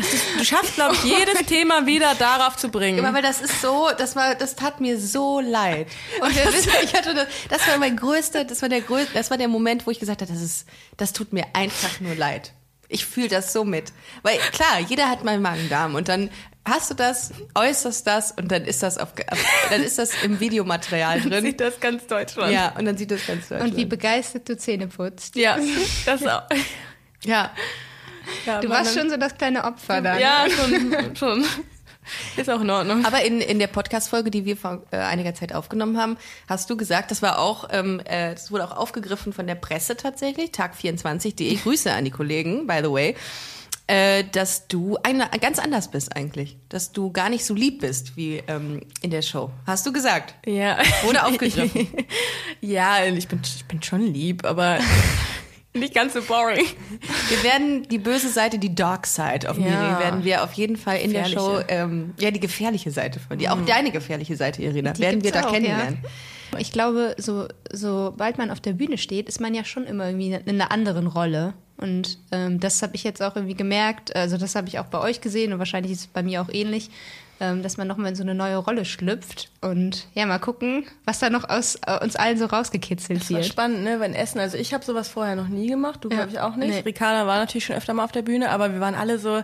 Das 0.00 0.14
ist, 0.14 0.24
du 0.38 0.44
schaffst, 0.44 0.74
glaube 0.74 0.94
ich, 0.94 1.04
jedes 1.04 1.42
Thema 1.46 1.86
wieder 1.86 2.14
darauf 2.14 2.56
zu 2.56 2.68
bringen. 2.68 3.02
Weil 3.12 3.22
das 3.22 3.40
ist 3.40 3.60
so, 3.60 3.88
das 3.96 4.16
war, 4.16 4.34
das 4.34 4.56
tat 4.56 4.80
mir 4.80 4.98
so 4.98 5.40
leid. 5.40 5.88
Und 6.20 6.36
das, 6.36 6.66
ich 6.82 6.94
hatte 6.94 7.14
das, 7.14 7.26
das 7.48 7.68
war 7.68 7.78
mein 7.78 7.96
größter, 7.96 8.44
das 8.44 8.62
war 8.62 8.68
der 8.68 8.80
größte, 8.80 9.12
das 9.14 9.30
war 9.30 9.38
der 9.38 9.48
Moment, 9.48 9.86
wo 9.86 9.90
ich 9.90 9.98
gesagt 9.98 10.22
habe, 10.22 10.32
das 10.32 10.40
ist, 10.40 10.66
das 10.96 11.12
tut 11.12 11.32
mir 11.32 11.44
einfach 11.52 12.00
nur 12.00 12.14
leid. 12.14 12.52
Ich 12.88 13.06
fühle 13.06 13.28
das 13.28 13.52
so 13.52 13.64
mit. 13.64 13.92
Weil 14.22 14.38
klar, 14.38 14.80
jeder 14.80 15.08
hat 15.08 15.22
mal 15.22 15.38
Magen-Darm 15.38 15.94
und 15.94 16.08
dann 16.08 16.30
hast 16.64 16.90
du 16.90 16.94
das, 16.94 17.32
äußerst 17.54 18.06
das 18.06 18.32
und 18.32 18.50
dann 18.50 18.64
ist 18.64 18.82
das 18.82 18.98
auf, 18.98 19.12
auf 19.30 19.38
dann 19.70 19.82
ist 19.82 19.98
das 19.98 20.22
im 20.22 20.40
Videomaterial 20.40 21.20
drin. 21.20 21.44
sieht 21.44 21.60
das 21.60 21.78
ganz 21.80 22.06
Deutschland. 22.06 22.52
Ja, 22.52 22.74
und 22.76 22.84
dann 22.84 22.96
sieht 22.96 23.10
das 23.10 23.26
ganz 23.26 23.48
deutlich. 23.48 23.70
Und 23.70 23.76
wie 23.76 23.84
begeistert 23.84 24.48
du 24.48 24.56
Zähne 24.56 24.88
putzt. 24.88 25.36
Ja, 25.36 25.58
das 26.06 26.26
auch. 26.26 26.42
ja, 27.24 27.52
Ja, 28.46 28.60
Du 28.60 28.68
warst 28.68 28.98
schon 28.98 29.10
so 29.10 29.16
das 29.16 29.36
kleine 29.36 29.64
Opfer 29.64 30.00
da. 30.00 30.18
Ja, 30.18 30.46
schon, 30.48 31.14
schon. 31.16 31.44
Ist 32.36 32.50
auch 32.50 32.60
in 32.60 32.70
Ordnung. 32.70 33.04
Aber 33.04 33.22
in, 33.24 33.40
in 33.40 33.58
der 33.58 33.66
Podcast-Folge, 33.66 34.30
die 34.30 34.44
wir 34.44 34.56
vor 34.56 34.82
äh, 34.90 34.96
einiger 34.96 35.34
Zeit 35.34 35.54
aufgenommen 35.54 35.98
haben, 35.98 36.16
hast 36.48 36.68
du 36.70 36.76
gesagt, 36.76 37.10
das 37.10 37.22
war 37.22 37.38
auch, 37.38 37.68
ähm, 37.70 38.00
äh, 38.04 38.34
das 38.34 38.50
wurde 38.50 38.64
auch 38.64 38.76
aufgegriffen 38.76 39.32
von 39.32 39.46
der 39.46 39.54
Presse 39.54 39.96
tatsächlich, 39.96 40.50
Tag 40.52 40.74
24.de. 40.74 41.54
Grüße 41.56 41.92
an 41.92 42.04
die 42.04 42.10
Kollegen, 42.10 42.66
by 42.66 42.80
the 42.82 42.90
way. 42.90 43.16
Äh, 43.86 44.24
dass 44.30 44.68
du 44.68 44.98
eine, 45.02 45.28
ganz 45.40 45.58
anders 45.58 45.90
bist 45.90 46.14
eigentlich. 46.14 46.56
Dass 46.68 46.92
du 46.92 47.10
gar 47.10 47.28
nicht 47.28 47.44
so 47.44 47.54
lieb 47.54 47.80
bist 47.80 48.16
wie 48.16 48.40
ähm, 48.46 48.82
in 49.02 49.10
der 49.10 49.22
Show. 49.22 49.50
Hast 49.66 49.84
du 49.84 49.92
gesagt. 49.92 50.34
Ja. 50.46 50.78
Wurde 51.02 51.24
aufgegriffen. 51.24 51.88
ja, 52.60 53.04
ich 53.04 53.26
bin, 53.26 53.40
ich 53.42 53.64
bin 53.64 53.82
schon 53.82 54.02
lieb, 54.02 54.44
aber 54.44 54.78
nicht 55.74 55.94
ganz 55.94 56.14
so 56.14 56.22
boring. 56.22 56.64
Wir 57.28 57.42
werden 57.44 57.84
die 57.88 57.98
böse 57.98 58.28
Seite, 58.28 58.58
die 58.58 58.74
Dark 58.74 59.06
Side 59.06 59.48
auf 59.48 59.56
Ja. 59.56 59.64
Miri, 59.64 60.00
werden 60.00 60.24
wir 60.24 60.42
auf 60.44 60.52
jeden 60.54 60.76
Fall 60.76 60.98
in 60.98 61.12
der 61.12 61.26
Show, 61.26 61.60
ähm, 61.68 62.14
ja, 62.18 62.30
die 62.30 62.40
gefährliche 62.40 62.90
Seite 62.90 63.20
von 63.20 63.38
dir, 63.38 63.52
auch 63.52 63.64
deine 63.66 63.90
gefährliche 63.90 64.36
Seite, 64.36 64.62
Irina, 64.62 64.92
Die 64.92 65.02
werden 65.02 65.22
wir 65.22 65.32
da 65.32 65.44
auch, 65.46 65.52
kennenlernen. 65.52 66.00
Ja. 66.02 66.58
Ich 66.58 66.72
glaube, 66.72 67.14
so, 67.18 67.46
sobald 67.72 68.36
man 68.36 68.50
auf 68.50 68.58
der 68.58 68.72
Bühne 68.72 68.98
steht, 68.98 69.28
ist 69.28 69.40
man 69.40 69.54
ja 69.54 69.64
schon 69.64 69.84
immer 69.84 70.06
irgendwie 70.08 70.32
in 70.32 70.48
einer 70.60 70.72
anderen 70.72 71.06
Rolle. 71.06 71.54
Und 71.76 72.18
ähm, 72.32 72.58
das 72.58 72.82
habe 72.82 72.96
ich 72.96 73.04
jetzt 73.04 73.22
auch 73.22 73.36
irgendwie 73.36 73.54
gemerkt. 73.54 74.14
Also 74.16 74.36
das 74.36 74.56
habe 74.56 74.66
ich 74.68 74.78
auch 74.80 74.86
bei 74.86 74.98
euch 74.98 75.20
gesehen 75.20 75.52
und 75.52 75.60
wahrscheinlich 75.60 75.92
ist 75.92 76.00
es 76.00 76.06
bei 76.08 76.22
mir 76.24 76.42
auch 76.42 76.48
ähnlich, 76.52 76.90
ähm, 77.40 77.62
dass 77.62 77.76
man 77.76 77.88
nochmal 77.88 78.10
in 78.10 78.14
so 78.16 78.22
eine 78.22 78.34
neue 78.34 78.56
Rolle 78.58 78.84
schlüpft. 78.84 79.50
Und 79.60 80.06
ja, 80.14 80.26
mal 80.26 80.38
gucken, 80.38 80.84
was 81.04 81.18
da 81.18 81.30
noch 81.30 81.48
aus 81.48 81.76
äh, 81.86 81.98
uns 82.04 82.14
allen 82.16 82.38
so 82.38 82.46
rausgekitzelt 82.46 83.20
Das 83.22 83.30
wird. 83.30 83.46
spannend, 83.46 83.82
ne? 83.82 83.98
Wenn 84.00 84.14
Essen, 84.14 84.38
also 84.38 84.56
ich 84.56 84.72
habe 84.74 84.84
sowas 84.84 85.08
vorher 85.08 85.36
noch 85.36 85.48
nie 85.48 85.66
gemacht, 85.68 86.04
du 86.04 86.08
Ja. 86.10 86.16
glaube 86.16 86.30
ich 86.32 86.40
auch 86.40 86.56
nicht. 86.56 86.70
Nee. 86.70 86.80
Ricarda 86.80 87.26
war 87.26 87.38
natürlich 87.38 87.64
schon 87.64 87.76
öfter 87.76 87.94
mal 87.94 88.04
auf 88.04 88.12
der 88.12 88.22
Bühne, 88.22 88.50
aber 88.50 88.72
wir 88.72 88.80
waren 88.80 88.94
alle 88.94 89.18
so 89.18 89.38
äh, 89.38 89.42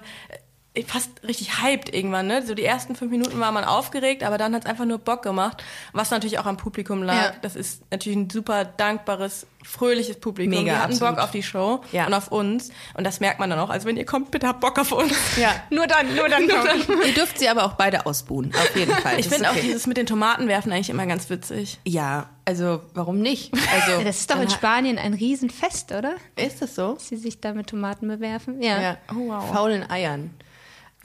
fast 0.86 1.10
richtig 1.26 1.62
hyped 1.62 1.94
irgendwann, 1.94 2.26
ne? 2.26 2.44
So 2.44 2.54
die 2.54 2.64
ersten 2.64 2.94
fünf 2.96 3.10
Minuten 3.10 3.38
war 3.40 3.52
man 3.52 3.64
aufgeregt, 3.64 4.22
aber 4.22 4.38
dann 4.38 4.54
hat 4.54 4.64
es 4.64 4.70
einfach 4.70 4.84
nur 4.84 4.98
Bock 4.98 5.22
gemacht, 5.22 5.62
was 5.92 6.10
natürlich 6.10 6.38
auch 6.38 6.46
am 6.46 6.56
Publikum 6.56 7.02
lag. 7.02 7.14
Ja. 7.16 7.32
Das 7.42 7.56
ist 7.56 7.82
natürlich 7.90 8.16
ein 8.18 8.30
super 8.30 8.64
dankbares, 8.64 9.46
fröhliches 9.64 10.20
Publikum. 10.20 10.50
Mega, 10.58 10.72
die 10.74 10.78
hatten 10.78 10.92
absolut. 10.92 11.14
Bock 11.16 11.24
auf 11.24 11.30
die 11.30 11.42
Show 11.42 11.80
Ja. 11.92 12.06
und 12.06 12.14
auf 12.14 12.28
uns 12.28 12.70
und 12.94 13.04
das 13.04 13.20
merkt 13.20 13.40
man 13.40 13.50
dann 13.50 13.58
auch. 13.58 13.70
Also 13.70 13.86
wenn 13.86 13.96
ihr 13.96 14.04
kommt, 14.06 14.30
bitte 14.30 14.46
habt 14.48 14.60
Bock 14.60 14.78
auf 14.78 14.92
uns. 14.92 15.12
Ja. 15.36 15.50
nur 15.70 15.86
dann, 15.86 16.14
nur 16.14 16.28
dann, 16.28 16.46
nur 16.46 16.64
dann. 16.64 16.80
Ihr 17.06 17.14
dürft 17.14 17.38
sie 17.38 17.48
aber 17.48 17.64
auch 17.64 17.74
beide 17.74 18.06
ausbuhen, 18.06 18.52
auf 18.54 18.76
jeden 18.76 18.92
Fall. 19.02 19.18
Ich 19.18 19.28
finde 19.28 19.48
auch 19.48 19.52
okay. 19.52 19.62
dieses 19.62 19.86
mit 19.86 19.96
den 19.96 20.06
Tomaten 20.06 20.48
werfen 20.48 20.72
eigentlich 20.72 20.90
immer 20.90 21.06
ganz 21.06 21.28
witzig. 21.30 21.78
Ja, 21.84 22.28
also 22.44 22.80
warum 22.94 23.18
nicht? 23.20 23.52
Also 23.74 24.02
Das 24.04 24.18
ist 24.20 24.30
doch 24.30 24.40
in 24.40 24.48
Spanien 24.50 24.98
ein 24.98 25.14
Riesenfest, 25.14 25.92
oder? 25.92 26.14
Ist 26.36 26.62
das 26.62 26.74
so? 26.74 26.94
Dass 26.94 27.08
sie 27.08 27.16
sich 27.16 27.40
da 27.40 27.52
mit 27.52 27.66
Tomaten 27.68 28.06
bewerfen. 28.08 28.62
Ja. 28.62 28.80
Ja. 28.80 28.96
Oh, 29.10 29.28
wow. 29.28 29.52
Faulen 29.52 29.88
Eiern. 29.90 30.30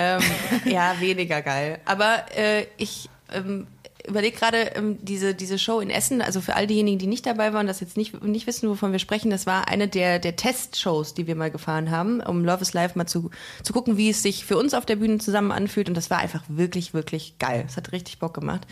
Ähm, 0.02 0.22
ja, 0.66 1.00
weniger 1.00 1.42
geil. 1.42 1.80
Aber 1.86 2.26
äh, 2.36 2.66
ich 2.78 3.10
ähm, 3.32 3.68
überlege 4.08 4.38
gerade 4.38 4.58
ähm, 4.76 4.98
diese, 5.02 5.36
diese 5.36 5.60
Show 5.60 5.80
in 5.80 5.90
Essen, 5.90 6.22
also 6.22 6.42
für 6.42 6.56
all 6.56 6.68
diejenigen, 6.68 6.98
die 6.98 7.08
nicht 7.08 7.26
dabei 7.26 7.54
waren, 7.54 7.68
das 7.68 7.80
jetzt 7.80 7.98
nicht, 7.98 8.24
nicht 8.24 8.48
wissen, 8.48 8.68
wovon 8.70 8.92
wir 8.92 9.00
sprechen, 9.00 9.30
das 9.30 9.46
war 9.46 9.68
eine 9.68 9.88
der, 9.88 10.20
der 10.20 10.36
Testshows, 10.36 11.14
die 11.14 11.28
wir 11.28 11.36
mal 11.36 11.52
gefahren 11.52 11.92
haben, 11.92 12.20
um 12.22 12.44
Love 12.44 12.62
is 12.62 12.74
Life 12.74 12.98
mal 12.98 13.06
zu, 13.06 13.30
zu 13.64 13.74
gucken, 13.74 13.98
wie 13.98 14.10
es 14.10 14.24
sich 14.24 14.46
für 14.46 14.58
uns 14.58 14.74
auf 14.74 14.86
der 14.86 14.96
Bühne 14.96 15.20
zusammen 15.20 15.52
anfühlt. 15.52 15.88
Und 15.88 15.96
das 15.96 16.10
war 16.10 16.18
einfach 16.18 16.44
wirklich, 16.48 16.94
wirklich 16.94 17.38
geil. 17.38 17.66
Es 17.68 17.78
hat 17.78 17.92
richtig 17.92 18.20
Bock 18.20 18.34
gemacht. 18.34 18.66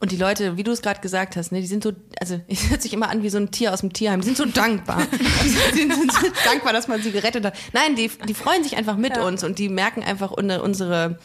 Und 0.00 0.12
die 0.12 0.16
Leute, 0.16 0.56
wie 0.56 0.62
du 0.62 0.70
es 0.70 0.80
gerade 0.80 1.00
gesagt 1.00 1.36
hast, 1.36 1.50
ne, 1.50 1.60
die 1.60 1.66
sind 1.66 1.82
so, 1.82 1.92
also 2.20 2.40
es 2.48 2.70
hört 2.70 2.82
sich 2.82 2.92
immer 2.92 3.08
an 3.08 3.22
wie 3.22 3.30
so 3.30 3.38
ein 3.38 3.50
Tier 3.50 3.72
aus 3.72 3.80
dem 3.80 3.92
Tierheim, 3.92 4.20
die 4.20 4.26
sind 4.26 4.36
so 4.36 4.44
dankbar. 4.44 5.06
die 5.42 5.48
sind, 5.48 5.92
sind 5.92 6.12
so 6.12 6.26
dankbar, 6.44 6.72
dass 6.72 6.88
man 6.88 7.02
sie 7.02 7.10
gerettet 7.10 7.44
hat. 7.44 7.54
Nein, 7.72 7.96
die, 7.96 8.10
die 8.28 8.34
freuen 8.34 8.62
sich 8.62 8.76
einfach 8.76 8.96
mit 8.96 9.18
uns 9.18 9.42
und 9.44 9.58
die 9.58 9.68
merken 9.68 10.02
einfach 10.02 10.30
unsere, 10.30 11.18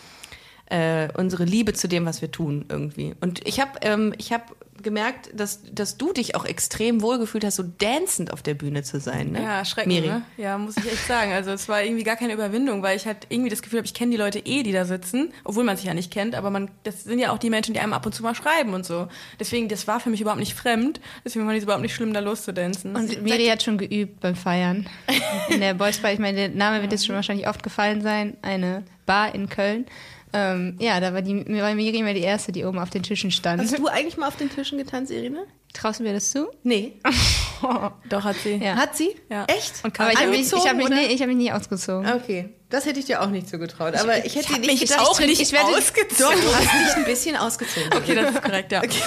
äh, 0.74 1.10
unsere 1.16 1.46
Liebe 1.46 1.74
zu 1.74 1.88
dem, 1.88 2.06
was 2.08 2.22
wir 2.22 2.32
tun 2.32 2.66
irgendwie. 2.68 3.14
Und 3.22 3.48
ich 3.48 3.60
habe 3.60 3.74
ähm, 3.82 4.14
ich 4.18 4.34
hab 4.34 4.56
gemerkt, 4.82 5.30
dass, 5.34 5.62
dass 5.72 5.98
du 5.98 6.12
dich 6.14 6.36
auch 6.36 6.46
extrem 6.46 7.02
wohlgefühlt 7.02 7.46
hast, 7.46 7.56
so 7.58 7.64
dancend 7.78 8.34
auf 8.34 8.42
der 8.42 8.56
Bühne 8.56 8.82
zu 8.82 9.00
sein. 9.00 9.32
Ne? 9.32 9.42
Ja, 9.42 9.64
schrecklich. 9.64 10.02
Ne? 10.02 10.24
Ja, 10.36 10.58
muss 10.58 10.76
ich 10.76 10.86
echt 10.86 11.08
sagen. 11.08 11.32
Also 11.32 11.52
es 11.52 11.70
war 11.70 11.84
irgendwie 11.84 12.04
gar 12.04 12.16
keine 12.16 12.34
Überwindung, 12.34 12.82
weil 12.82 12.98
ich 12.98 13.06
halt 13.06 13.28
irgendwie 13.30 13.52
das 13.52 13.62
Gefühl 13.62 13.80
habe, 13.80 13.86
ich 13.86 13.94
kenne 13.94 14.12
die 14.12 14.18
Leute 14.18 14.40
eh, 14.40 14.64
die 14.64 14.72
da 14.72 14.84
sitzen, 14.86 15.32
obwohl 15.44 15.64
man 15.64 15.78
sich 15.78 15.86
ja 15.86 15.94
nicht 15.94 16.12
kennt, 16.12 16.34
aber 16.34 16.50
man, 16.50 16.70
das 16.84 17.04
sind 17.04 17.20
ja 17.20 17.32
auch 17.32 17.38
die 17.38 17.52
Menschen, 17.52 17.74
die 17.74 17.80
einem 17.80 17.94
ab 17.94 18.06
und 18.06 18.14
zu 18.14 18.24
mal 18.24 18.36
schreiben 18.36 18.74
und 18.74 18.84
so. 18.84 19.08
Deswegen, 19.40 19.70
das 19.70 19.88
war 19.88 20.00
für 20.00 20.10
mich 20.10 20.22
überhaupt 20.22 20.40
nicht 20.40 20.56
fremd. 20.56 21.00
Deswegen 21.24 21.48
war 21.48 21.54
es 21.54 21.64
überhaupt 21.64 21.84
nicht 21.84 21.96
schlimm, 21.96 22.14
da 22.14 22.20
loszudancen. 22.20 22.96
Und 22.96 23.22
Miri 23.22 23.46
hat 23.46 23.62
schon 23.62 23.78
geübt 23.78 24.20
beim 24.20 24.36
Feiern. 24.36 24.90
In 25.50 25.62
der 25.62 25.76
Boys 25.76 26.00
Bar, 26.00 26.14
ich 26.14 26.20
meine, 26.20 26.36
der 26.36 26.50
Name 26.50 26.82
wird 26.82 26.92
jetzt 26.92 27.06
schon 27.06 27.16
wahrscheinlich 27.16 27.48
oft 27.48 27.62
gefallen 27.62 28.02
sein, 28.02 28.38
eine 28.42 28.84
Bar 29.06 29.36
in 29.36 29.50
Köln. 29.50 29.86
Ähm, 30.34 30.78
ja, 30.80 31.00
da 31.00 31.14
war, 31.14 31.22
die, 31.22 31.46
war 31.48 31.74
Miri 31.76 32.00
immer 32.00 32.14
die 32.14 32.22
Erste, 32.22 32.52
die 32.52 32.66
oben 32.66 32.80
auf 32.80 32.90
den 32.90 33.04
Tischen 33.04 33.30
stand. 33.32 33.62
Hast 33.62 33.78
du 33.78 33.88
eigentlich 33.88 34.18
mal 34.18 34.28
auf 34.28 34.36
den 34.36 34.50
Tischen 34.50 34.80
getanzt, 34.80 35.12
Irene? 35.12 35.46
Traust 35.74 36.00
du 36.00 36.04
mir 36.04 36.14
das 36.14 36.32
zu? 36.32 36.50
Nee. 36.64 36.94
Doch, 38.10 38.24
hat 38.24 38.36
sie. 38.44 38.56
Ja. 38.56 38.76
Hat 38.76 38.98
sie? 38.98 39.16
Ja. 39.30 39.46
Echt? 39.46 39.84
Und 39.84 40.00
aber 40.00 40.12
ich 40.12 40.20
habe 40.20 40.30
mich, 40.30 40.42
ich 40.42 40.68
hab 40.68 40.76
mich, 40.76 40.90
nie, 40.90 41.06
ich 41.06 41.22
hab 41.22 41.28
mich 41.28 41.38
nie 41.38 41.52
ausgezogen. 41.52 42.12
Okay. 42.12 42.50
Das 42.70 42.86
hätte 42.86 43.00
ich 43.00 43.06
dir 43.06 43.22
auch 43.22 43.30
nicht 43.30 43.48
zugetraut. 43.48 43.96
Aber 43.96 44.18
ich, 44.18 44.26
ich 44.26 44.36
hätte 44.36 44.54
ich 44.54 44.60
nicht 44.60 44.72
mich 44.72 44.82
gedacht, 44.82 45.00
auch 45.02 45.20
ich, 45.20 45.28
nicht 45.28 45.42
ich 45.42 45.52
werde, 45.52 45.68
ausgezogen. 45.68 46.36
Doch, 46.36 46.42
du 46.42 46.56
hast 46.56 46.88
dich 46.88 46.96
ein 46.96 47.06
bisschen 47.06 47.36
ausgezogen. 47.36 47.90
Okay, 47.96 48.16
das 48.16 48.34
ist 48.34 48.42
korrekt, 48.42 48.72
ja. 48.72 48.84
Okay. 48.84 49.02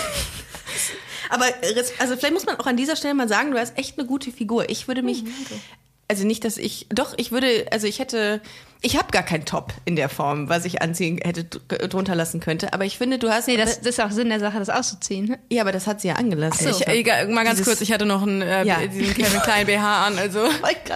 Aber 1.29 1.47
also 1.99 2.17
vielleicht 2.17 2.35
muss 2.35 2.47
man 2.47 2.57
auch 2.61 2.67
an 2.67 2.77
dieser 2.77 2.95
Stelle 2.95 3.15
mal 3.15 3.29
sagen, 3.29 3.51
du 3.51 3.59
hast 3.59 3.77
echt 3.77 3.99
eine 3.99 4.07
gute 4.07 4.31
Figur. 4.31 4.71
Ich 4.71 4.87
würde 4.87 5.03
mich, 5.03 5.25
also 6.09 6.25
nicht, 6.27 6.45
dass 6.45 6.57
ich, 6.59 6.87
doch, 6.91 7.15
ich 7.17 7.33
würde, 7.33 7.67
also 7.73 7.87
ich 7.87 7.99
hätte, 7.99 8.41
ich 8.81 8.97
habe 8.97 9.11
gar 9.11 9.25
kein 9.25 9.45
Top 9.45 9.73
in 9.87 9.97
der 9.97 10.09
Form, 10.09 10.49
was 10.49 10.65
ich 10.65 10.81
anziehen 10.83 11.19
hätte 11.25 11.45
drunter 11.45 12.15
lassen 12.15 12.39
könnte. 12.41 12.73
Aber 12.73 12.85
ich 12.85 12.99
finde, 12.99 13.19
du 13.19 13.29
hast. 13.31 13.49
Nee, 13.49 13.57
das, 13.57 13.79
das 13.81 13.99
ist 13.99 14.01
auch 14.01 14.11
Sinn 14.13 14.29
der 14.29 14.39
Sache, 14.39 14.59
das 14.59 14.69
auszuziehen. 14.69 15.27
Ne? 15.27 15.39
Ja, 15.51 15.63
aber 15.63 15.73
das 15.73 15.87
hat 15.89 16.01
sie 16.01 16.09
ja 16.09 16.15
angelassen. 16.15 16.69
Ich, 16.69 16.87
egal, 16.87 17.27
mal 17.29 17.43
ganz 17.43 17.57
Dieses- 17.59 17.67
kurz, 17.73 17.81
ich 17.81 17.91
hatte 17.91 18.05
noch 18.07 18.23
einen, 18.23 18.43
äh, 18.43 18.65
Ja. 18.65 18.79
diesen 18.87 19.15
Kevin 19.15 19.41
Klein 19.43 19.67
BH 19.67 20.07
an, 20.07 20.19
also 20.19 20.47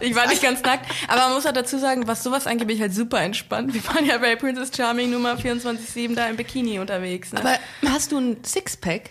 ich 0.02 0.14
war 0.14 0.29
nicht 0.29 0.43
ganz 0.43 0.62
nackt. 0.62 0.87
Aber 1.09 1.23
man 1.23 1.35
muss 1.35 1.45
halt 1.45 1.57
dazu 1.57 1.79
sagen, 1.79 2.07
was 2.07 2.23
sowas 2.23 2.47
angeht, 2.47 2.69
bin 2.69 2.76
ich 2.76 2.83
halt 2.83 2.95
super 2.95 3.21
entspannt. 3.21 3.75
Wir 3.75 3.85
waren 3.88 4.05
ja 4.07 4.19
bei 4.19 4.37
Princess 4.37 4.71
Charming 4.76 5.11
Nummer 5.11 5.35
24-7 5.37 6.14
da 6.14 6.29
im 6.29 6.37
Bikini 6.37 6.79
unterwegs. 6.79 7.33
Ne? 7.33 7.40
aber 7.40 7.59
hast 7.88 8.12
du 8.12 8.19
ein 8.19 8.37
Sixpack? 8.45 9.11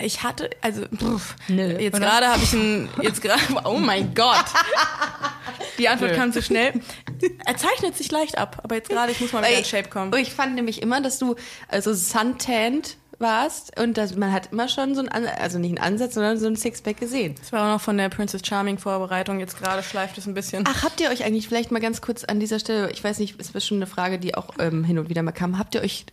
Ich 0.00 0.22
hatte, 0.22 0.50
also 0.62 0.82
pff, 0.86 1.36
Nö, 1.48 1.78
jetzt 1.78 1.98
gerade 1.98 2.26
habe 2.26 2.42
ich 2.42 2.52
ein, 2.52 2.88
jetzt 3.02 3.20
gerade, 3.20 3.42
oh 3.64 3.78
mein 3.78 4.14
Gott. 4.14 4.44
Die 5.78 5.88
Antwort 5.88 6.12
Nö. 6.12 6.16
kam 6.16 6.32
zu 6.32 6.42
schnell. 6.42 6.72
Er 7.44 7.56
zeichnet 7.56 7.96
sich 7.96 8.10
leicht 8.10 8.38
ab, 8.38 8.60
aber 8.62 8.76
jetzt 8.76 8.88
gerade, 8.88 9.12
ich 9.12 9.20
muss 9.20 9.32
mal 9.32 9.42
wieder 9.42 9.58
in 9.58 9.64
Shape 9.64 9.88
kommen. 9.88 10.12
Ich 10.16 10.32
fand 10.32 10.54
nämlich 10.54 10.82
immer, 10.82 11.00
dass 11.00 11.18
du 11.18 11.36
also 11.68 11.92
suntanned 11.92 12.96
warst 13.18 13.78
und 13.80 13.96
dass 13.96 14.16
man 14.16 14.32
hat 14.32 14.52
immer 14.52 14.68
schon 14.68 14.94
so 14.94 15.00
ein, 15.00 15.08
also 15.08 15.58
nicht 15.58 15.78
einen 15.78 15.78
Ansatz, 15.78 16.14
sondern 16.14 16.38
so 16.38 16.46
ein 16.46 16.56
Sixpack 16.56 16.98
gesehen. 16.98 17.34
Das 17.38 17.52
war 17.52 17.62
auch 17.62 17.74
noch 17.74 17.80
von 17.80 17.96
der 17.96 18.08
Princess 18.08 18.42
Charming 18.44 18.78
Vorbereitung. 18.78 19.40
Jetzt 19.40 19.58
gerade 19.58 19.82
schleift 19.82 20.18
es 20.18 20.26
ein 20.26 20.34
bisschen. 20.34 20.64
Ach, 20.66 20.82
habt 20.82 21.00
ihr 21.00 21.10
euch 21.10 21.24
eigentlich 21.24 21.48
vielleicht 21.48 21.70
mal 21.70 21.80
ganz 21.80 22.00
kurz 22.00 22.24
an 22.24 22.40
dieser 22.40 22.58
Stelle, 22.58 22.90
ich 22.90 23.02
weiß 23.02 23.18
nicht, 23.18 23.40
es 23.40 23.50
ist 23.50 23.66
schon 23.66 23.78
eine 23.78 23.86
Frage, 23.86 24.18
die 24.18 24.34
auch 24.34 24.48
ähm, 24.58 24.84
hin 24.84 24.98
und 24.98 25.08
wieder 25.08 25.22
mal 25.22 25.32
kam, 25.32 25.58
habt 25.58 25.74
ihr 25.74 25.82
euch 25.82 26.04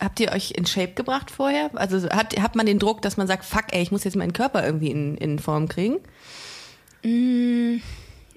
habt 0.00 0.20
ihr 0.20 0.32
euch 0.32 0.52
in 0.52 0.66
Shape 0.66 0.92
gebracht 0.94 1.30
vorher? 1.30 1.70
Also 1.74 2.08
hat, 2.10 2.38
hat 2.40 2.56
man 2.56 2.66
den 2.66 2.78
Druck, 2.78 3.02
dass 3.02 3.16
man 3.16 3.26
sagt, 3.26 3.44
fuck, 3.44 3.66
ey, 3.70 3.82
ich 3.82 3.92
muss 3.92 4.04
jetzt 4.04 4.16
meinen 4.16 4.32
Körper 4.32 4.64
irgendwie 4.64 4.90
in, 4.90 5.16
in 5.16 5.38
Form 5.38 5.68
kriegen? 5.68 5.98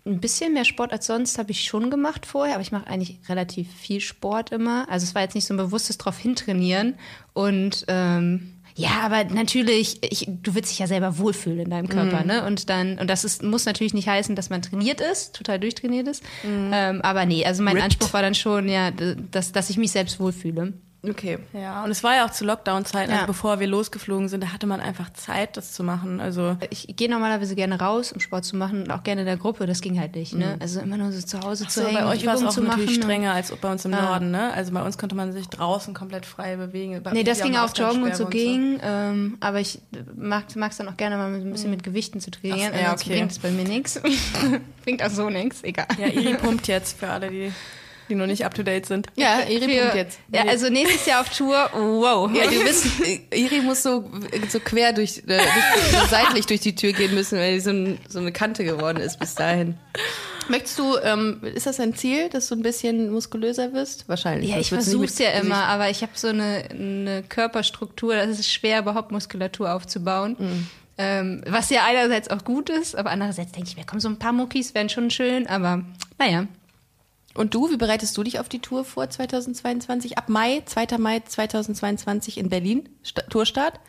Ein 0.05 0.21
bisschen 0.21 0.53
mehr 0.53 0.65
Sport 0.65 0.93
als 0.93 1.05
sonst 1.05 1.37
habe 1.37 1.51
ich 1.51 1.63
schon 1.63 1.89
gemacht 1.89 2.25
vorher, 2.25 2.55
aber 2.55 2.61
ich 2.61 2.71
mache 2.71 2.87
eigentlich 2.87 3.17
relativ 3.27 3.73
viel 3.73 3.99
Sport 3.99 4.51
immer. 4.51 4.87
Also 4.89 5.05
es 5.05 5.15
war 5.15 5.21
jetzt 5.21 5.35
nicht 5.35 5.45
so 5.45 5.53
ein 5.53 5.57
bewusstes 5.57 5.97
drauf 5.97 6.17
hintrainieren. 6.17 6.95
Und 7.33 7.85
ähm, 7.87 8.53
ja, 8.75 9.01
aber 9.01 9.23
natürlich, 9.23 9.97
ich, 10.03 10.27
du 10.27 10.53
willst 10.53 10.71
dich 10.71 10.79
ja 10.79 10.87
selber 10.87 11.17
wohlfühlen 11.17 11.59
in 11.59 11.69
deinem 11.71 11.89
Körper, 11.89 12.23
ne? 12.23 12.45
Und 12.45 12.69
dann, 12.69 12.99
und 12.99 13.09
das 13.09 13.25
ist, 13.25 13.41
muss 13.41 13.65
natürlich 13.65 13.95
nicht 13.95 14.07
heißen, 14.07 14.35
dass 14.35 14.51
man 14.51 14.61
trainiert 14.61 15.01
ist, 15.01 15.35
total 15.35 15.59
durchtrainiert 15.59 16.07
ist. 16.07 16.23
Ähm, 16.71 17.01
aber 17.01 17.25
nee, 17.25 17.43
also 17.43 17.63
mein 17.63 17.73
Ripped. 17.73 17.85
Anspruch 17.85 18.13
war 18.13 18.21
dann 18.21 18.35
schon, 18.35 18.69
ja, 18.69 18.91
dass, 18.91 19.51
dass 19.51 19.71
ich 19.71 19.77
mich 19.77 19.91
selbst 19.91 20.19
wohlfühle. 20.19 20.73
Okay. 21.03 21.37
Ja, 21.53 21.83
und 21.83 21.91
es 21.91 22.03
war 22.03 22.15
ja 22.15 22.25
auch 22.25 22.31
zu 22.31 22.43
Lockdown-Zeiten, 22.45 23.11
Ja. 23.11 23.17
also 23.17 23.27
bevor 23.27 23.59
wir 23.59 23.67
losgeflogen 23.67 24.29
sind, 24.29 24.43
da 24.43 24.51
hatte 24.51 24.67
man 24.67 24.79
einfach 24.79 25.11
Zeit, 25.13 25.55
das 25.57 25.73
zu 25.73 25.83
machen. 25.83 26.19
Also 26.19 26.57
Ich 26.69 26.87
gehe 26.95 27.09
normalerweise 27.09 27.55
gerne 27.55 27.79
raus, 27.79 28.11
um 28.11 28.19
Sport 28.19 28.45
zu 28.45 28.55
machen 28.55 28.83
und 28.83 28.91
auch 28.91 29.03
gerne 29.03 29.21
in 29.21 29.27
der 29.27 29.37
Gruppe. 29.37 29.65
Das 29.67 29.81
ging 29.81 29.99
halt 29.99 30.15
nicht, 30.15 30.33
ne? 30.33 30.57
Also 30.59 30.79
immer 30.79 30.97
nur 30.97 31.11
so 31.11 31.21
zu 31.25 31.39
Hause 31.41 31.67
zu 31.67 31.81
so, 31.81 31.87
hängen, 31.87 32.03
bei 32.03 32.05
euch 32.07 32.25
war 32.25 32.35
es 32.35 32.43
auch 32.43 32.57
natürlich 32.57 32.95
strenger 32.95 33.33
als 33.33 33.55
bei 33.55 33.71
uns 33.71 33.85
im 33.85 33.91
Norden, 33.91 34.31
ne? 34.31 34.53
Also 34.53 34.73
bei 34.73 34.81
uns 34.81 34.97
konnte 34.97 35.15
man 35.15 35.31
sich 35.31 35.47
draußen 35.47 35.93
komplett 35.93 36.25
frei 36.25 36.55
bewegen. 36.55 37.01
Bei 37.03 37.11
Nee, 37.11 37.23
das 37.23 37.41
ging 37.41 37.55
auch 37.55 37.75
Joggen 37.75 38.03
und 38.03 38.15
so 38.15 38.25
Ausgangssperre 38.25 38.29
ging. 38.29 38.79
Ähm, 38.83 39.37
aber 39.39 39.59
ich 39.59 39.79
mag 40.15 40.45
es 40.49 40.77
dann 40.77 40.87
auch 40.89 40.97
gerne 40.97 41.17
mal 41.17 41.33
ein 41.33 41.51
bisschen 41.51 41.71
mit 41.71 41.83
Gewichten 41.83 42.19
zu 42.19 42.31
trainieren. 42.31 42.71
Ach 42.73 42.77
so, 42.77 42.83
ja, 42.83 42.93
okay. 42.93 43.09
bringt 43.09 43.31
es 43.31 43.39
bei 43.39 43.51
mir 43.51 43.63
nichts. 43.63 44.01
bringt 44.83 45.03
auch 45.03 45.09
so 45.09 45.29
nichts, 45.29 45.63
egal. 45.63 45.87
Ja, 45.97 46.07
Iri 46.07 46.33
pumpt 46.35 46.67
jetzt 46.67 46.97
für 46.99 47.07
alle, 47.09 47.29
die, 47.29 47.51
die 48.09 48.15
noch 48.15 48.27
nicht 48.27 48.45
up 48.45 48.53
to 48.53 48.63
date 48.63 48.85
sind. 48.85 49.07
Ja, 49.15 49.41
Iri 49.47 49.79
pumpt 49.79 49.95
jetzt. 49.95 50.19
Ja, 50.33 50.43
also 50.43 50.69
nächstes 50.69 51.05
Jahr 51.05 51.21
auf 51.21 51.29
Tour, 51.29 51.69
wow. 51.73 52.29
Ja, 52.33 52.49
du 52.49 52.63
bist, 52.63 52.85
Iri 53.33 53.61
muss 53.61 53.83
so, 53.83 54.09
so 54.49 54.59
quer 54.59 54.93
durch, 54.93 55.19
äh, 55.19 55.37
durch 55.37 55.91
so 55.91 56.07
seitlich 56.09 56.45
durch 56.45 56.61
die 56.61 56.75
Tür 56.75 56.93
gehen 56.93 57.13
müssen, 57.13 57.37
weil 57.37 57.55
die 57.55 57.59
so, 57.59 57.71
ein, 57.71 57.97
so 58.07 58.19
eine 58.19 58.31
Kante 58.31 58.63
geworden 58.63 58.97
ist 58.97 59.19
bis 59.19 59.35
dahin. 59.35 59.75
Möchtest 60.49 60.79
du, 60.79 60.97
ähm, 61.03 61.41
ist 61.43 61.65
das 61.65 61.79
ein 61.79 61.93
Ziel, 61.93 62.29
dass 62.29 62.47
du 62.47 62.55
ein 62.55 62.61
bisschen 62.61 63.11
muskulöser 63.11 63.73
wirst? 63.73 64.07
Wahrscheinlich. 64.07 64.51
Ja, 64.51 64.59
ich 64.59 64.69
versuch's 64.69 65.19
ja 65.19 65.31
immer, 65.31 65.65
aber 65.65 65.89
ich 65.89 66.01
habe 66.01 66.13
so 66.15 66.27
eine, 66.27 66.63
eine 66.69 67.23
Körperstruktur, 67.27 68.15
das 68.15 68.39
ist 68.39 68.51
schwer, 68.51 68.79
überhaupt 68.79 69.11
Muskulatur 69.11 69.73
aufzubauen. 69.73 70.35
Mhm. 70.39 70.67
Ähm, 70.99 71.43
was 71.45 71.69
ja 71.69 71.83
einerseits 71.85 72.29
auch 72.29 72.43
gut 72.43 72.69
ist, 72.69 72.95
aber 72.95 73.11
andererseits 73.11 73.51
denke 73.51 73.69
ich 73.69 73.77
mir, 73.77 73.83
komm, 73.85 73.99
so 73.99 74.09
ein 74.09 74.17
paar 74.17 74.33
Muckis 74.33 74.73
wären 74.73 74.89
schon 74.89 75.11
schön, 75.11 75.45
aber 75.45 75.83
naja. 76.17 76.47
Und 77.37 77.53
du, 77.53 77.69
wie 77.69 77.77
bereitest 77.77 78.17
du 78.17 78.23
dich 78.23 78.39
auf 78.39 78.49
die 78.49 78.59
Tour 78.59 78.83
vor 78.83 79.09
2022? 79.09 80.17
Ab 80.17 80.27
Mai, 80.27 80.63
2. 80.65 80.97
Mai 80.97 81.19
2022 81.19 82.39
in 82.39 82.49
Berlin, 82.49 82.89
Sta 83.03 83.21
Tourstart? 83.21 83.79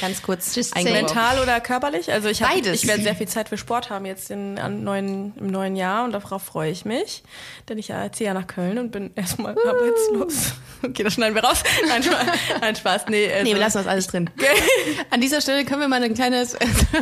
Ganz 0.00 0.22
kurz. 0.22 0.56
Mental 0.74 1.40
oder 1.40 1.60
körperlich? 1.60 2.12
Also 2.12 2.28
ich, 2.28 2.42
hab, 2.42 2.52
Beides. 2.52 2.82
ich 2.82 2.88
werde 2.88 3.02
sehr 3.02 3.14
viel 3.14 3.28
Zeit 3.28 3.48
für 3.48 3.58
Sport 3.58 3.90
haben 3.90 4.06
jetzt 4.06 4.30
in, 4.30 4.58
an 4.58 4.84
neuen, 4.84 5.34
im 5.36 5.48
neuen 5.48 5.76
Jahr 5.76 6.04
und 6.04 6.12
darauf 6.12 6.42
freue 6.42 6.70
ich 6.70 6.84
mich. 6.84 7.22
Denn 7.68 7.78
ich 7.78 7.90
äh, 7.90 8.10
ziehe 8.12 8.28
ja 8.28 8.34
nach 8.34 8.46
Köln 8.46 8.78
und 8.78 8.90
bin 8.90 9.12
erstmal 9.14 9.56
arbeitslos. 9.58 10.54
Okay, 10.82 11.02
das 11.02 11.14
schneiden 11.14 11.34
wir 11.34 11.44
raus. 11.44 11.62
Nein, 11.88 12.02
Spaß. 12.02 12.78
Spaß. 12.78 13.04
Nee, 13.08 13.30
also, 13.30 13.44
Nee, 13.44 13.52
wir 13.52 13.60
lassen 13.60 13.78
das 13.78 13.86
alles 13.86 14.06
drin. 14.06 14.30
An 15.10 15.20
dieser 15.20 15.40
Stelle 15.40 15.64
können 15.64 15.80
wir 15.80 15.88
mal 15.88 16.02
ein 16.02 16.14
kleines 16.14 16.54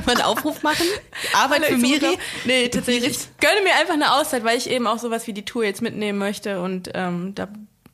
mal 0.04 0.12
einen 0.14 0.22
Aufruf 0.22 0.62
machen. 0.62 0.86
Arbeit 1.34 1.64
für 1.66 1.78
Miri. 1.78 2.18
Nee, 2.44 2.68
tatsächlich. 2.68 3.12
Ich 3.12 3.28
gönne 3.40 3.62
mir 3.62 3.74
einfach 3.80 3.94
eine 3.94 4.12
Auszeit, 4.14 4.44
weil 4.44 4.58
ich 4.58 4.68
eben 4.68 4.86
auch 4.86 4.98
sowas 4.98 5.26
wie 5.26 5.32
die 5.32 5.44
Tour 5.44 5.64
jetzt 5.64 5.82
mitnehmen 5.82 6.18
möchte. 6.18 6.60
Und 6.60 6.90
ähm, 6.94 7.34
da, 7.34 7.48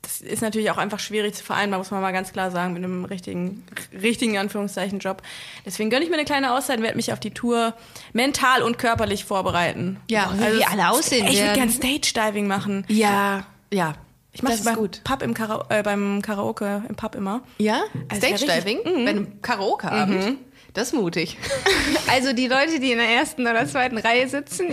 das 0.05 0.21
ist 0.21 0.43
natürlich 0.43 0.71
auch 0.71 0.77
einfach 0.77 1.01
schwierig 1.01 1.35
zu 1.35 1.43
vereinbaren, 1.43 1.81
muss 1.81 1.91
man 1.91 2.01
mal 2.01 2.13
ganz 2.13 2.33
klar 2.33 2.51
sagen, 2.51 2.75
mit 2.75 2.85
einem 2.85 3.05
richtigen, 3.05 3.65
richtigen 3.93 4.39
Anführungszeichen 4.39 4.99
Job. 4.99 5.23
Deswegen 5.65 5.91
gönne 5.91 6.05
ich 6.05 6.11
mir 6.11 6.17
eine 6.17 6.25
kleine 6.25 6.53
Auszeit 6.55 6.77
und 6.77 6.83
werde 6.83 6.97
mich 6.97 7.13
auf 7.13 7.21
die 7.21 7.33
Tour 7.33 7.75
mental 8.13 8.63
und 8.63 8.79
körperlich 8.79 9.25
vorbereiten. 9.25 9.99
Ja, 10.11 10.33
wie 10.37 10.59
wir 10.59 10.71
alle 10.71 10.91
aussehen 10.91 11.27
Ich 11.27 11.41
würde 11.41 11.55
gerne 11.55 11.73
Stage-Diving 11.73 12.47
machen. 12.47 12.85
Ja, 12.89 13.47
ja. 13.73 13.95
Ich 14.33 14.43
mache 14.43 14.53
das 14.55 14.63
das 14.63 14.75
beim 14.75 14.83
gut. 14.83 15.01
Pub 15.05 15.23
im 15.23 15.33
Kara 15.33 15.65
äh, 15.69 15.83
beim 15.83 16.21
Karaoke 16.21 16.83
im 16.89 16.97
Pub 16.97 17.15
immer. 17.15 17.43
Ja? 17.59 17.83
Also 18.09 18.27
Stage 18.27 18.47
Diving? 18.47 18.81
Bei 18.83 19.11
einem 19.11 19.41
Karaoke-Abend? 19.43 20.39
Das 20.75 20.89
ist 20.89 20.95
mutig. 20.95 21.39
Also 22.07 22.33
die 22.33 22.49
Leute, 22.49 22.81
die 22.81 22.93
in 22.93 22.99
der 22.99 23.09
ersten 23.09 23.43
oder 23.43 23.67
zweiten 23.67 23.97
Reihe 23.97 24.29
sitzen, 24.29 24.71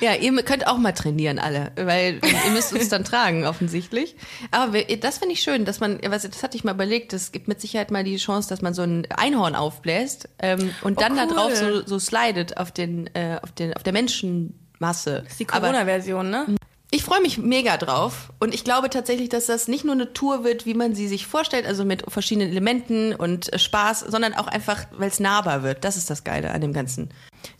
Ja, 0.00 0.14
ihr 0.14 0.42
könnt 0.42 0.66
auch 0.66 0.78
mal 0.78 0.92
trainieren 0.92 1.38
alle, 1.38 1.72
weil 1.76 2.20
ihr 2.22 2.50
müsst 2.52 2.72
uns 2.72 2.88
dann 2.88 3.04
tragen, 3.04 3.46
offensichtlich. 3.46 4.16
Aber 4.50 4.80
das 4.82 5.18
finde 5.18 5.34
ich 5.34 5.40
schön, 5.40 5.64
dass 5.64 5.80
man, 5.80 5.98
was, 6.06 6.22
das 6.22 6.42
hatte 6.42 6.56
ich 6.56 6.64
mal 6.64 6.74
überlegt, 6.74 7.12
es 7.12 7.32
gibt 7.32 7.48
mit 7.48 7.60
Sicherheit 7.60 7.90
mal 7.90 8.04
die 8.04 8.16
Chance, 8.16 8.48
dass 8.48 8.62
man 8.62 8.74
so 8.74 8.82
ein 8.82 9.06
Einhorn 9.10 9.54
aufbläst 9.54 10.28
ähm, 10.38 10.70
und 10.82 11.00
dann 11.00 11.16
da 11.16 11.24
cool. 11.24 11.34
drauf 11.34 11.56
so, 11.56 11.84
so 11.84 11.98
slidet 11.98 12.56
auf 12.56 12.70
den, 12.70 13.08
äh, 13.14 13.38
auf 13.42 13.52
den, 13.52 13.74
auf 13.74 13.82
der 13.82 13.92
Menschenmasse. 13.92 15.22
Das 15.24 15.32
ist 15.32 15.40
die 15.40 15.46
Corona-Version, 15.46 16.30
ne? 16.30 16.46
Ich 16.94 17.02
freue 17.02 17.20
mich 17.20 17.38
mega 17.38 17.76
drauf 17.76 18.32
und 18.38 18.54
ich 18.54 18.62
glaube 18.62 18.88
tatsächlich, 18.88 19.28
dass 19.28 19.46
das 19.46 19.66
nicht 19.66 19.84
nur 19.84 19.94
eine 19.94 20.12
Tour 20.12 20.44
wird, 20.44 20.64
wie 20.64 20.74
man 20.74 20.94
sie 20.94 21.08
sich 21.08 21.26
vorstellt, 21.26 21.66
also 21.66 21.84
mit 21.84 22.04
verschiedenen 22.06 22.50
Elementen 22.50 23.16
und 23.16 23.52
äh, 23.52 23.58
Spaß, 23.58 24.00
sondern 24.00 24.32
auch 24.34 24.46
einfach, 24.46 24.86
weil 24.92 25.08
es 25.08 25.18
nahbar 25.18 25.64
wird. 25.64 25.82
Das 25.82 25.96
ist 25.96 26.08
das 26.08 26.22
Geile 26.22 26.52
an 26.52 26.60
dem 26.60 26.72
Ganzen. 26.72 27.10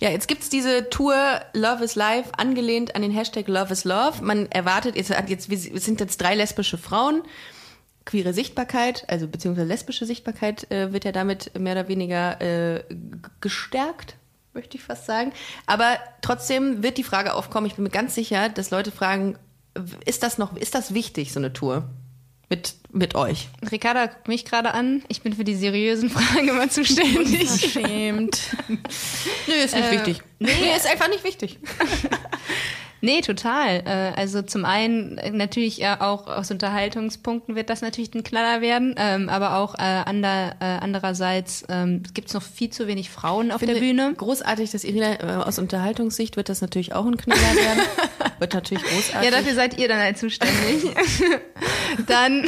Ja, 0.00 0.09
jetzt 0.11 0.29
gibt's 0.29 0.50
diese 0.50 0.88
Tour 0.88 1.17
Love 1.53 1.83
is 1.83 1.97
Life, 1.97 2.31
angelehnt 2.37 2.95
an 2.95 3.03
den 3.03 3.11
Hashtag 3.11 3.49
Love 3.49 3.73
is 3.73 3.83
Love. 3.83 4.23
Man 4.23 4.47
erwartet, 4.53 4.95
jetzt, 4.95 5.12
jetzt, 5.26 5.50
wir 5.50 5.59
sind 5.59 5.99
jetzt 5.99 6.21
drei 6.21 6.37
lesbische 6.37 6.79
Frauen. 6.79 7.23
queere 8.05 8.33
Sichtbarkeit, 8.33 9.05
also 9.09 9.26
beziehungsweise 9.26 9.67
lesbische 9.67 10.07
Sichtbarkeit 10.07 10.71
äh, 10.71 10.93
wird 10.93 11.05
ja 11.05 11.11
damit 11.11 11.59
mehr 11.59 11.73
oder 11.73 11.88
weniger 11.88 12.41
äh, 12.41 12.85
gestärkt, 13.41 14.14
möchte 14.55 14.77
ich 14.77 14.83
fast 14.83 15.07
sagen. 15.07 15.33
Aber 15.67 15.99
trotzdem 16.23 16.83
wird 16.83 16.99
die 16.99 17.05
Frage 17.05 17.35
aufkommen, 17.35 17.67
ich 17.67 17.75
bin 17.75 17.85
mir 17.85 17.91
ganz 17.91 18.15
sicher, 18.15 18.49
dass 18.49 18.71
Leute 18.71 18.91
fragen, 18.91 19.39
ist 20.05 20.23
das 20.23 20.39
noch, 20.39 20.57
ist 20.57 20.75
das 20.75 20.95
wichtig, 20.95 21.33
so 21.33 21.41
eine 21.41 21.53
Tour? 21.53 21.89
Mit, 22.51 22.75
mit 22.93 23.15
euch. 23.15 23.49
Ricarda 23.73 24.07
guckt 24.07 24.29
mich 24.29 24.45
gerade 24.45 24.75
an. 24.75 25.03
Ich 25.09 25.23
bin 25.23 25.33
für 25.33 25.45
die 25.45 25.55
seriösen 25.55 26.11
Fragen 26.11 26.49
immer 26.49 26.69
zuständig. 26.69 27.49
Verschämt. 27.49 28.39
nee, 28.69 29.65
ist 29.65 29.75
nicht 29.75 29.89
äh, 29.89 29.93
wichtig. 29.93 30.23
Nee, 30.39 30.77
ist 30.77 30.87
einfach 30.87 31.09
nicht 31.09 31.25
wichtig. 31.25 31.59
Nee, 33.05 33.21
total. 33.21 33.83
Äh, 33.85 34.19
also 34.19 34.41
zum 34.41 34.65
einen 34.65 35.19
äh, 35.19 35.31
natürlich 35.31 35.87
auch 35.87 36.27
aus 36.27 36.51
Unterhaltungspunkten 36.51 37.55
wird 37.55 37.69
das 37.69 37.83
natürlich 37.83 38.15
ein 38.15 38.23
Knaller 38.23 38.63
werden, 38.63 38.95
ähm, 38.97 39.29
aber 39.29 39.59
auch 39.59 39.75
äh, 39.75 39.83
ander, 39.83 40.57
andererseits 40.61 41.65
ähm, 41.69 42.03
gibt 42.15 42.29
es 42.29 42.35
noch 42.35 42.43
viel 42.43 42.71
zu 42.71 42.87
wenig 42.87 43.11
Frauen 43.11 43.53
auf 43.53 43.61
der 43.61 43.75
Bühne. 43.75 44.15
Großartig, 44.17 44.71
dass 44.71 44.85
Irina 44.85 45.45
aus 45.45 45.59
Unterhaltungssicht 45.59 46.37
wird 46.37 46.49
das 46.49 46.61
natürlich 46.61 46.95
auch 46.95 47.05
ein 47.05 47.17
Knaller 47.17 47.41
werden. 47.41 47.83
wird 48.39 48.55
natürlich 48.55 48.83
großartig. 48.83 49.31
Ja, 49.31 49.37
dafür 49.37 49.55
seid 49.55 49.79
ihr 49.79 49.89
dann 49.89 49.99
halt 49.99 50.19
zuständig. 50.19 50.85
dann, 52.07 52.47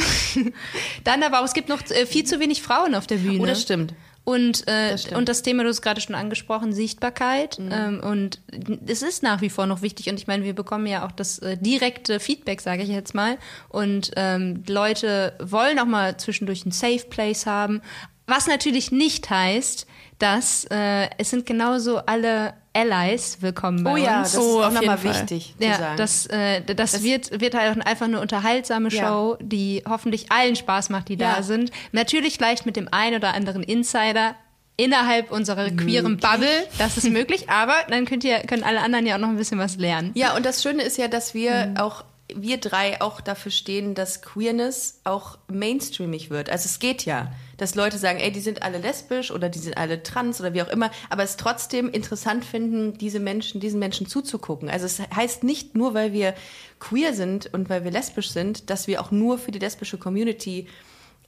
dann 1.03 1.23
aber 1.23 1.41
auch, 1.41 1.45
es 1.45 1.53
gibt 1.53 1.69
noch 1.69 1.81
viel 2.07 2.23
zu 2.23 2.39
wenig 2.39 2.61
Frauen 2.61 2.95
auf 2.95 3.07
der 3.07 3.17
Bühne. 3.17 3.41
Oh, 3.41 3.45
das 3.45 3.61
stimmt. 3.61 3.93
Und, 4.27 4.67
äh, 4.67 4.91
das 4.91 5.05
und 5.05 5.29
das 5.29 5.41
Thema, 5.41 5.63
du 5.63 5.69
hast 5.69 5.81
gerade 5.81 6.01
schon 6.01 6.13
angesprochen, 6.13 6.73
Sichtbarkeit. 6.73 7.59
Mhm. 7.59 7.71
Ähm, 7.71 7.99
und 8.01 8.41
es 8.85 9.01
ist 9.01 9.23
nach 9.23 9.39
wie 9.39 9.49
vor 9.49 9.67
noch 9.67 9.81
wichtig. 9.81 10.09
Und 10.09 10.19
ich 10.19 10.27
meine, 10.27 10.43
wir 10.43 10.53
bekommen 10.53 10.85
ja 10.85 11.05
auch 11.05 11.13
das 11.13 11.39
äh, 11.39 11.55
direkte 11.55 12.19
Feedback, 12.19 12.59
sage 12.59 12.83
ich 12.83 12.89
jetzt 12.89 13.15
mal. 13.15 13.37
Und 13.69 14.11
ähm, 14.17 14.65
Leute 14.67 15.31
wollen 15.39 15.79
auch 15.79 15.85
mal 15.85 16.17
zwischendurch 16.17 16.65
ein 16.65 16.71
Safe 16.71 17.05
Place 17.09 17.45
haben. 17.45 17.81
Was 18.25 18.47
natürlich 18.47 18.91
nicht 18.91 19.29
heißt, 19.29 19.87
dass 20.19 20.65
äh, 20.71 21.07
es 21.17 21.29
sind 21.29 21.45
genauso 21.45 21.99
alle 21.99 22.53
Allies 22.77 23.41
willkommen 23.41 23.83
bei 23.83 23.93
oh 23.93 23.97
ja, 23.97 24.19
uns. 24.19 24.33
das 24.33 24.41
oh, 24.41 24.59
ist 24.59 24.67
auch 24.67 24.71
nochmal 24.71 25.03
wichtig 25.03 25.55
zu 25.57 25.65
ja, 25.65 25.79
sagen. 25.79 25.97
Das, 25.97 26.27
äh, 26.27 26.61
das, 26.61 26.91
das, 26.91 27.03
wird, 27.03 27.41
wird 27.41 27.55
halt 27.55 27.83
einfach 27.83 28.05
eine 28.05 28.21
unterhaltsame 28.21 28.91
Show, 28.91 28.97
ja. 28.99 29.37
die 29.41 29.83
hoffentlich 29.89 30.31
allen 30.31 30.55
Spaß 30.55 30.91
macht, 30.91 31.09
die 31.09 31.15
ja. 31.15 31.37
da 31.37 31.43
sind. 31.43 31.71
Natürlich 31.91 32.35
vielleicht 32.35 32.67
mit 32.67 32.75
dem 32.75 32.87
einen 32.91 33.15
oder 33.15 33.33
anderen 33.33 33.63
Insider 33.63 34.35
innerhalb 34.75 35.31
unserer 35.31 35.71
queeren 35.71 36.17
Bubble, 36.17 36.67
das 36.77 36.97
ist 36.97 37.09
möglich, 37.09 37.49
aber 37.49 37.73
dann 37.89 38.05
könnt 38.05 38.23
ihr, 38.23 38.41
können 38.41 38.63
alle 38.63 38.81
anderen 38.81 39.07
ja 39.07 39.15
auch 39.15 39.19
noch 39.19 39.29
ein 39.29 39.37
bisschen 39.37 39.57
was 39.57 39.77
lernen. 39.77 40.11
Ja, 40.13 40.35
und 40.35 40.45
das 40.45 40.61
Schöne 40.61 40.83
ist 40.83 40.99
ja, 40.99 41.07
dass 41.07 41.33
wir 41.33 41.69
mhm. 41.69 41.77
auch 41.77 42.05
wir 42.31 42.57
drei 42.57 43.01
auch 43.01 43.21
dafür 43.21 43.51
stehen, 43.51 43.95
dass 43.95 44.21
Queerness 44.21 44.99
auch 45.03 45.39
mainstreamig 45.47 46.29
wird. 46.29 46.51
Also 46.51 46.65
es 46.65 46.77
geht 46.77 47.05
ja, 47.05 47.31
dass 47.57 47.75
Leute 47.75 47.97
sagen, 47.97 48.19
ey, 48.19 48.31
die 48.31 48.39
sind 48.39 48.63
alle 48.63 48.77
lesbisch 48.77 49.31
oder 49.31 49.49
die 49.49 49.59
sind 49.59 49.77
alle 49.77 50.03
trans 50.03 50.39
oder 50.39 50.53
wie 50.53 50.61
auch 50.61 50.67
immer, 50.67 50.91
aber 51.09 51.23
es 51.23 51.37
trotzdem 51.37 51.89
interessant 51.89 52.45
finden, 52.45 52.97
diese 52.97 53.19
Menschen, 53.19 53.59
diesen 53.59 53.79
Menschen 53.79 54.07
zuzugucken. 54.07 54.69
Also 54.69 54.85
es 54.85 54.99
heißt 54.99 55.43
nicht 55.43 55.75
nur, 55.75 55.93
weil 55.93 56.13
wir 56.13 56.33
queer 56.79 57.13
sind 57.13 57.53
und 57.53 57.69
weil 57.69 57.83
wir 57.83 57.91
lesbisch 57.91 58.31
sind, 58.31 58.69
dass 58.69 58.87
wir 58.87 59.01
auch 59.01 59.11
nur 59.11 59.37
für 59.37 59.51
die 59.51 59.59
lesbische 59.59 59.97
Community 59.97 60.67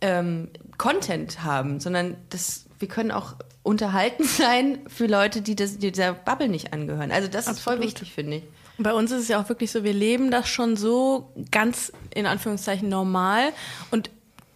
ähm, 0.01 0.49
Content 0.77 1.43
haben, 1.43 1.79
sondern 1.79 2.15
das, 2.29 2.65
wir 2.77 2.87
können 2.87 3.11
auch 3.11 3.35
unterhalten 3.63 4.23
sein 4.25 4.79
für 4.87 5.07
Leute, 5.07 5.41
die, 5.41 5.55
das, 5.55 5.77
die 5.77 5.91
dieser 5.91 6.13
Bubble 6.13 6.47
nicht 6.47 6.73
angehören. 6.73 7.11
Also 7.11 7.27
das 7.27 7.47
Absolut. 7.47 7.57
ist 7.57 7.63
voll 7.63 7.81
wichtig, 7.81 8.13
finde 8.13 8.37
ich. 8.37 8.43
Bei 8.81 8.93
uns 8.93 9.11
ist 9.11 9.23
es 9.23 9.27
ja 9.27 9.41
auch 9.41 9.49
wirklich 9.49 9.71
so, 9.71 9.83
wir 9.83 9.91
leben 9.91 10.31
das 10.31 10.47
schon 10.47 10.77
so 10.77 11.33
ganz 11.51 11.91
in 12.15 12.25
Anführungszeichen 12.25 12.87
normal 12.87 13.51
und 13.91 14.09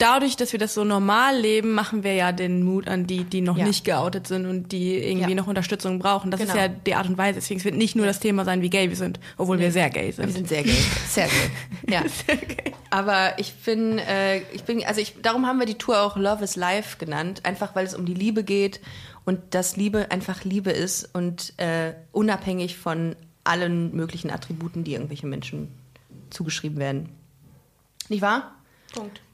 dadurch, 0.03 0.36
dass 0.36 0.51
wir 0.51 0.60
das 0.60 0.74
so 0.74 0.83
normal 0.83 1.38
leben, 1.38 1.72
machen 1.72 2.03
wir 2.03 2.13
ja 2.13 2.33
den 2.33 2.63
Mut 2.63 2.89
an 2.89 3.07
die, 3.07 3.24
die 3.24 3.39
noch 3.39 3.57
ja. 3.57 3.65
nicht 3.65 3.86
geoutet 3.86 4.27
sind 4.27 4.45
und 4.45 4.74
die 4.74 4.95
irgendwie 4.95 5.29
ja. 5.29 5.36
noch 5.36 5.48
Unterstützung 5.48 5.98
brauchen. 6.00 6.29
Das 6.29 6.41
genau. 6.41 6.51
ist 6.51 6.60
ja 6.60 6.67
die 6.67 6.93
Art 6.93 7.07
und 7.07 7.17
Weise. 7.17 7.36
Deswegen 7.36 7.60
es 7.60 7.65
wird 7.65 7.75
nicht 7.75 7.95
nur 7.95 8.05
das 8.05 8.19
Thema 8.19 8.43
sein, 8.43 8.62
wie 8.62 8.69
gay 8.69 8.89
wir 8.89 8.98
sind, 8.98 9.22
obwohl 9.38 9.55
nee. 9.55 9.63
wir 9.63 9.72
sehr 9.72 9.89
gay 9.89 10.12
sind. 10.12 10.25
Wir 10.25 10.33
sind 10.33 10.50
sehr 10.50 10.63
gay. 10.63 10.75
Sehr 11.07 11.27
gay. 11.27 11.50
Ja. 11.89 12.03
Sehr 12.27 12.38
gay. 12.38 12.74
Aber 12.89 13.39
ich 13.39 13.53
bin, 13.53 13.98
äh, 13.98 14.39
ich 14.53 14.63
bin, 14.63 14.83
also 14.86 15.00
ich, 15.00 15.15
darum 15.22 15.48
haben 15.48 15.57
wir 15.60 15.65
die 15.65 15.77
Tour 15.77 16.01
auch 16.01 16.17
Love 16.17 16.43
is 16.43 16.55
Life 16.55 16.98
genannt, 16.98 17.41
einfach 17.43 17.75
weil 17.75 17.85
es 17.85 17.96
um 17.96 18.05
die 18.05 18.13
Liebe 18.13 18.44
geht 18.44 18.81
und 19.25 19.39
dass 19.51 19.77
Liebe 19.77 20.11
einfach 20.11 20.44
Liebe 20.44 20.72
ist 20.72 21.09
und 21.13 21.53
äh, 21.57 21.94
unabhängig 22.11 22.77
von 22.77 23.16
allen 23.44 23.96
möglichen 23.96 24.29
Attributen, 24.31 24.83
die 24.83 24.94
irgendwelchen 24.94 25.29
Menschen 25.29 25.70
zugeschrieben 26.29 26.77
werden. 26.77 27.09
Nicht 28.09 28.22
wahr? 28.22 28.53
Punkt. 28.94 29.23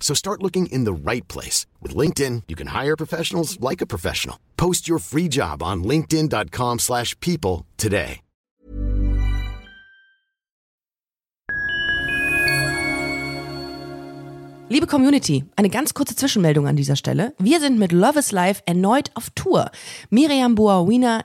So 0.00 0.12
start 0.14 0.42
looking 0.42 0.66
in 0.72 0.82
the 0.82 0.92
right 0.92 1.26
place. 1.28 1.66
With 1.80 1.94
LinkedIn, 1.94 2.44
you 2.48 2.56
can 2.56 2.68
hire 2.74 2.96
professionals 2.96 3.60
like 3.60 3.80
a 3.80 3.86
professional. 3.86 4.40
Post 4.56 4.88
your 4.88 4.98
free 4.98 5.28
job 5.28 5.62
on 5.62 5.84
linkedin.com 5.84 6.80
slash 6.80 7.14
people 7.20 7.66
today. 7.76 8.22
Liebe 14.72 14.86
Community, 14.86 15.42
eine 15.56 15.68
ganz 15.68 15.94
kurze 15.94 16.14
Zwischenmeldung 16.14 16.68
an 16.68 16.76
dieser 16.76 16.94
Stelle. 16.94 17.34
Wir 17.40 17.58
sind 17.58 17.80
mit 17.80 17.90
Love 17.90 18.20
is 18.20 18.30
Life 18.30 18.62
erneut 18.66 19.10
auf 19.14 19.28
Tour. 19.30 19.68
Miriam 20.10 20.54
Boawina 20.54 21.24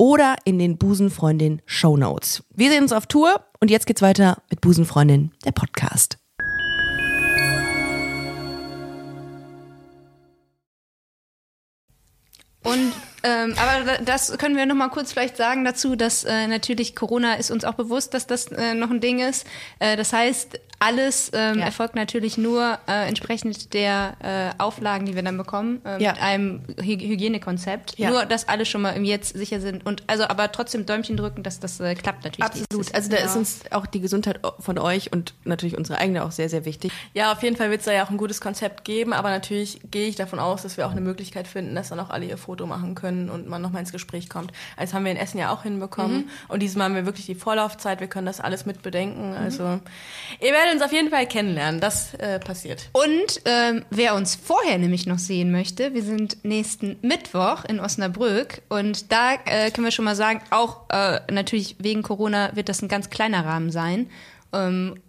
oder 0.00 0.36
in 0.46 0.58
den 0.58 0.78
Busenfreundin 0.78 1.60
Show 1.66 1.98
Notes. 1.98 2.42
Wir 2.54 2.70
sehen 2.70 2.84
uns 2.84 2.92
auf 2.92 3.04
Tour 3.04 3.44
und 3.60 3.70
jetzt 3.70 3.84
geht's 3.84 4.00
weiter 4.00 4.42
mit 4.48 4.62
Busenfreundin, 4.62 5.32
der 5.44 5.52
Podcast. 5.52 6.16
Und 12.62 12.94
ähm, 13.22 13.54
aber 13.58 13.98
das 14.04 14.36
können 14.38 14.56
wir 14.56 14.66
noch 14.66 14.74
mal 14.74 14.88
kurz 14.88 15.12
vielleicht 15.12 15.36
sagen 15.36 15.64
dazu, 15.64 15.96
dass 15.96 16.24
äh, 16.24 16.46
natürlich 16.46 16.96
Corona 16.96 17.34
ist 17.34 17.50
uns 17.50 17.64
auch 17.64 17.74
bewusst, 17.74 18.14
dass 18.14 18.26
das 18.26 18.46
äh, 18.46 18.74
noch 18.74 18.90
ein 18.90 19.00
Ding 19.00 19.20
ist. 19.20 19.46
Äh, 19.78 19.96
das 19.96 20.12
heißt, 20.12 20.58
alles 20.82 21.30
ähm, 21.34 21.58
ja. 21.58 21.66
erfolgt 21.66 21.94
natürlich 21.94 22.38
nur 22.38 22.78
äh, 22.88 23.06
entsprechend 23.06 23.74
der 23.74 24.14
äh, 24.22 24.62
Auflagen, 24.62 25.04
die 25.04 25.14
wir 25.14 25.22
dann 25.22 25.36
bekommen, 25.36 25.82
äh, 25.84 26.02
ja. 26.02 26.12
mit 26.12 26.22
einem 26.22 26.62
Hy 26.80 26.96
Hygienekonzept. 26.96 27.98
Ja. 27.98 28.08
Nur, 28.08 28.24
dass 28.24 28.48
alle 28.48 28.64
schon 28.64 28.80
mal 28.80 28.92
im 28.92 29.04
Jetzt 29.04 29.36
sicher 29.36 29.60
sind 29.60 29.84
und 29.84 30.02
also 30.06 30.24
aber 30.24 30.50
trotzdem 30.52 30.86
Däumchen 30.86 31.18
drücken, 31.18 31.42
dass 31.42 31.60
das 31.60 31.80
äh, 31.80 31.94
klappt 31.94 32.24
natürlich. 32.24 32.46
Absolut. 32.46 32.94
Also 32.94 33.10
da 33.10 33.18
ist 33.18 33.36
uns 33.36 33.60
auch 33.72 33.84
die 33.84 34.00
Gesundheit 34.00 34.40
von 34.58 34.78
euch 34.78 35.12
und 35.12 35.34
natürlich 35.44 35.76
unsere 35.76 35.98
eigene 35.98 36.24
auch 36.24 36.32
sehr, 36.32 36.48
sehr 36.48 36.64
wichtig. 36.64 36.92
Ja, 37.12 37.32
auf 37.32 37.42
jeden 37.42 37.56
Fall 37.56 37.68
wird 37.68 37.80
es 37.80 37.86
da 37.86 37.92
ja 37.92 38.06
auch 38.06 38.10
ein 38.10 38.16
gutes 38.16 38.40
Konzept 38.40 38.84
geben, 38.84 39.12
aber 39.12 39.28
natürlich 39.28 39.80
gehe 39.90 40.08
ich 40.08 40.16
davon 40.16 40.38
aus, 40.38 40.62
dass 40.62 40.78
wir 40.78 40.86
auch 40.86 40.92
eine 40.92 41.02
Möglichkeit 41.02 41.46
finden, 41.46 41.74
dass 41.74 41.90
dann 41.90 42.00
auch 42.00 42.08
alle 42.08 42.24
ihr 42.24 42.38
Foto 42.38 42.64
machen 42.64 42.94
können 42.94 43.09
und 43.10 43.48
man 43.48 43.62
nochmal 43.62 43.80
ins 43.80 43.92
Gespräch 43.92 44.28
kommt. 44.28 44.52
Das 44.78 44.94
haben 44.94 45.04
wir 45.04 45.12
in 45.12 45.16
Essen 45.16 45.38
ja 45.38 45.52
auch 45.52 45.62
hinbekommen. 45.62 46.18
Mhm. 46.18 46.30
Und 46.48 46.60
dieses 46.60 46.76
Mal 46.76 46.84
haben 46.84 46.94
wir 46.94 47.06
wirklich 47.06 47.26
die 47.26 47.34
Vorlaufzeit, 47.34 48.00
wir 48.00 48.06
können 48.06 48.26
das 48.26 48.40
alles 48.40 48.66
mit 48.66 48.82
bedenken. 48.82 49.30
Mhm. 49.30 49.36
Also 49.36 49.80
ihr 50.40 50.52
werdet 50.52 50.74
uns 50.74 50.82
auf 50.82 50.92
jeden 50.92 51.10
Fall 51.10 51.26
kennenlernen. 51.26 51.80
Das 51.80 52.14
äh, 52.14 52.38
passiert. 52.38 52.88
Und 52.92 53.42
ähm, 53.44 53.84
wer 53.90 54.14
uns 54.14 54.34
vorher 54.34 54.78
nämlich 54.78 55.06
noch 55.06 55.18
sehen 55.18 55.50
möchte, 55.50 55.94
wir 55.94 56.02
sind 56.02 56.44
nächsten 56.44 56.96
Mittwoch 57.02 57.64
in 57.64 57.80
Osnabrück 57.80 58.62
und 58.68 59.12
da 59.12 59.34
äh, 59.44 59.70
können 59.70 59.84
wir 59.84 59.92
schon 59.92 60.04
mal 60.04 60.16
sagen, 60.16 60.42
auch 60.50 60.88
äh, 60.90 61.20
natürlich 61.30 61.76
wegen 61.78 62.02
Corona 62.02 62.54
wird 62.54 62.68
das 62.68 62.82
ein 62.82 62.88
ganz 62.88 63.10
kleiner 63.10 63.44
Rahmen 63.44 63.70
sein. 63.70 64.10
Ähm, 64.52 65.00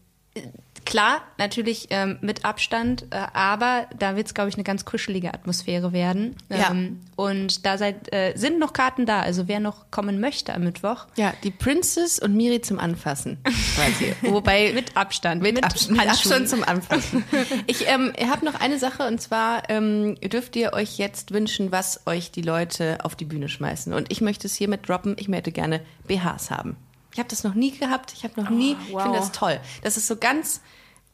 Klar, 0.86 1.22
natürlich 1.38 1.88
ähm, 1.90 2.18
mit 2.22 2.46
Abstand, 2.46 3.06
äh, 3.12 3.18
aber 3.34 3.88
da 3.98 4.16
wird 4.16 4.28
es, 4.28 4.34
glaube 4.34 4.50
ich, 4.50 4.56
eine 4.56 4.64
ganz 4.64 4.86
kuschelige 4.86 5.34
Atmosphäre 5.34 5.94
werden. 5.94 6.36
Ja. 6.50 6.72
Ähm, 6.72 7.02
und 7.16 7.66
da 7.66 7.78
seid, 7.78 8.14
äh, 8.14 8.34
sind 8.36 8.60
noch 8.60 8.74
Karten 8.74 9.06
da. 9.06 9.22
Also 9.22 9.48
wer 9.48 9.60
noch 9.60 9.92
kommen 9.92 10.20
möchte 10.20 10.54
am 10.54 10.64
Mittwoch, 10.64 11.08
Ja, 11.16 11.34
die 11.44 11.52
Princess 11.52 12.20
und 12.20 12.36
Miri 12.36 12.62
zum 12.62 12.80
Anfassen. 12.80 13.38
Wobei 14.22 14.72
mit 14.74 14.98
Abstand. 14.98 15.42
Mit, 15.42 15.56
mit 15.56 15.64
Abstand. 15.64 16.00
Abstand 16.00 16.50
zum 16.50 16.64
Anfassen. 16.64 17.24
Ich 17.68 17.88
ähm, 17.88 18.14
habe 18.30 18.46
noch 18.46 18.60
eine 18.60 18.80
Sache 18.80 19.08
und 19.08 19.22
zwar 19.22 19.70
ähm, 19.70 20.16
dürft 20.22 20.56
ihr 20.56 20.74
euch 20.74 20.98
jetzt 20.98 21.32
wünschen, 21.32 21.72
was 21.72 22.02
euch 22.06 22.32
die 22.32 22.42
Leute 22.42 23.00
auf 23.04 23.16
die 23.16 23.26
Bühne 23.26 23.50
schmeißen. 23.50 23.94
Und 23.94 24.12
ich 24.12 24.22
möchte 24.22 24.48
es 24.48 24.56
hiermit 24.56 24.88
droppen. 24.88 25.16
Ich 25.18 25.28
möchte 25.28 25.52
gerne 25.52 25.82
BHs 26.08 26.52
haben. 26.52 26.78
Ich 27.14 27.20
habe 27.20 27.30
das 27.30 27.44
noch 27.44 27.54
nie 27.54 27.72
gehabt. 27.72 28.14
Ich 28.14 28.24
habe 28.24 28.42
noch 28.42 28.50
nie. 28.50 28.78
Ich 28.88 28.94
wow. 28.94 29.04
finde 29.04 29.20
das 29.20 29.32
toll. 29.32 29.60
Das 29.84 29.98
ist 29.98 30.08
so 30.08 30.16
ganz. 30.16 30.62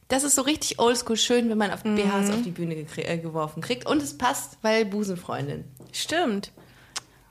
Das 0.08 0.24
ist 0.24 0.36
so 0.36 0.42
richtig 0.42 0.78
oldschool 0.78 1.18
schön, 1.18 1.50
wenn 1.50 1.58
man 1.58 1.70
auf 1.70 1.82
BHs 1.82 2.30
auf 2.30 2.42
die 2.42 2.50
Bühne 2.50 2.74
äh, 2.74 3.18
geworfen 3.18 3.60
kriegt. 3.60 3.84
Und 3.84 4.02
es 4.02 4.16
passt, 4.16 4.56
weil 4.62 4.86
Busenfreundin. 4.86 5.64
Stimmt. 5.92 6.50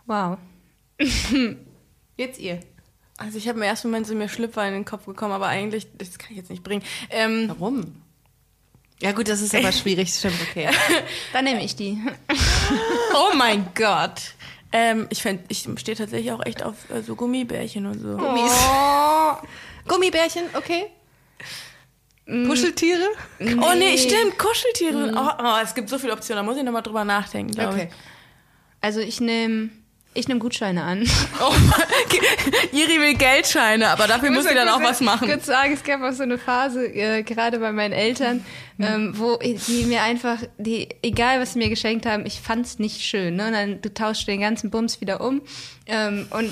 Wow. 0.05 0.37
Jetzt 2.17 2.39
ihr. 2.39 2.59
Also 3.17 3.39
ich 3.39 3.47
habe 3.47 3.57
im 3.57 3.63
ersten 3.63 3.87
Moment 3.87 4.05
sind 4.05 4.19
mir 4.19 4.29
Schlüpfer 4.29 4.67
in 4.67 4.73
den 4.73 4.85
Kopf 4.85 5.05
gekommen, 5.05 5.33
aber 5.33 5.47
eigentlich, 5.47 5.87
das 5.97 6.19
kann 6.19 6.31
ich 6.31 6.37
jetzt 6.37 6.51
nicht 6.51 6.63
bringen. 6.63 6.83
Ähm, 7.09 7.45
Warum? 7.47 7.95
Ja 9.01 9.11
gut, 9.11 9.27
das 9.27 9.41
ist 9.41 9.55
aber 9.55 9.71
schwierig. 9.73 10.13
Stimmt, 10.13 10.35
okay. 10.49 10.69
Dann 11.33 11.45
nehme 11.45 11.63
ich 11.63 11.75
die. 11.75 11.97
oh 13.15 13.35
mein 13.35 13.69
Gott. 13.73 14.35
Ähm, 14.71 15.07
ich 15.09 15.21
fänd, 15.21 15.41
ich 15.47 15.67
stehe 15.77 15.97
tatsächlich 15.97 16.31
auch 16.31 16.45
echt 16.45 16.63
auf 16.63 16.89
äh, 16.89 17.01
so 17.01 17.15
Gummibärchen 17.15 17.85
und 17.85 17.99
so. 17.99 18.17
Gummis. 18.17 18.51
Gummibärchen, 19.87 20.43
okay. 20.53 20.87
Kuscheltiere? 22.25 23.07
Oh 23.39 23.73
nee, 23.77 23.97
stimmt, 23.97 24.37
Kuscheltiere. 24.37 25.13
Oh, 25.15 25.43
oh, 25.43 25.55
es 25.63 25.73
gibt 25.73 25.87
so 25.87 25.97
viele 25.97 26.11
Optionen, 26.11 26.43
da 26.43 26.49
muss 26.51 26.57
ich 26.57 26.63
nochmal 26.63 26.81
drüber 26.81 27.05
nachdenken, 27.05 27.53
glaube 27.53 27.73
Okay. 27.73 27.89
Also 28.81 28.99
ich 28.99 29.21
nehme 29.21 29.69
ich 30.13 30.27
nehm 30.27 30.39
Gutscheine 30.39 30.83
an. 30.83 31.01
ich. 31.03 31.11
Oh, 31.39 31.53
Iri 32.71 32.99
will 32.99 33.13
Geldscheine, 33.15 33.89
aber 33.89 34.07
dafür 34.07 34.31
muss 34.31 34.47
sie 34.47 34.55
dann 34.55 34.67
auch 34.69 34.81
was 34.81 34.99
Ich 35.01 35.05
machen. 35.05 35.27
würde 35.27 35.43
sagen, 35.43 35.73
es 35.73 35.83
gab 35.83 36.01
auch 36.01 36.11
so 36.13 36.23
eine 36.23 36.37
Phase, 36.37 36.85
äh, 36.87 37.23
gerade 37.23 37.59
bei 37.59 37.71
meinen 37.71 37.93
Eltern, 37.93 38.43
ähm, 38.79 39.13
wo 39.15 39.37
die 39.37 39.85
mir 39.85 40.01
einfach, 40.03 40.37
die, 40.57 40.89
egal 41.03 41.39
was 41.39 41.53
sie 41.53 41.59
mir 41.59 41.69
geschenkt 41.69 42.05
haben, 42.05 42.25
ich 42.25 42.39
fand's 42.41 42.79
nicht 42.79 43.01
schön. 43.01 43.35
Ne? 43.35 43.47
Und 43.47 43.53
dann 43.53 43.81
du 43.81 43.93
tauschst 43.93 44.27
den 44.27 44.41
ganzen 44.41 44.69
Bums 44.71 45.01
wieder 45.01 45.21
um. 45.21 45.41
Ähm, 45.85 46.27
und 46.31 46.51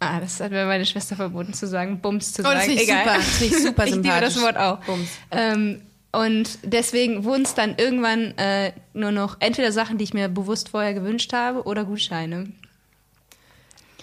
ah, 0.00 0.20
das 0.20 0.40
hat 0.40 0.50
mir 0.50 0.66
meine 0.66 0.86
Schwester 0.86 1.16
verboten 1.16 1.54
zu 1.54 1.66
sagen, 1.66 2.00
Bums 2.00 2.32
zu 2.32 2.42
Oh, 2.42 2.44
das 2.44 2.62
sagen. 2.66 2.72
ich 2.72 2.82
egal. 2.82 3.04
super. 3.04 3.16
Das 3.16 3.40
ich 3.42 3.56
super 3.58 3.84
ich 3.86 3.94
liebe 3.94 4.08
das 4.20 4.34
sympathisch. 4.34 4.42
Wort 4.42 4.56
auch. 4.58 4.78
Bums. 4.84 5.08
Ähm, 5.30 5.82
und 6.12 6.58
deswegen 6.62 7.24
wurden 7.24 7.42
es 7.42 7.54
dann 7.54 7.74
irgendwann 7.76 8.36
äh, 8.38 8.72
nur 8.94 9.10
noch 9.12 9.36
entweder 9.40 9.70
Sachen, 9.70 9.98
die 9.98 10.04
ich 10.04 10.14
mir 10.14 10.28
bewusst 10.28 10.70
vorher 10.70 10.94
gewünscht 10.94 11.32
habe, 11.32 11.64
oder 11.64 11.84
Gutscheine. 11.84 12.48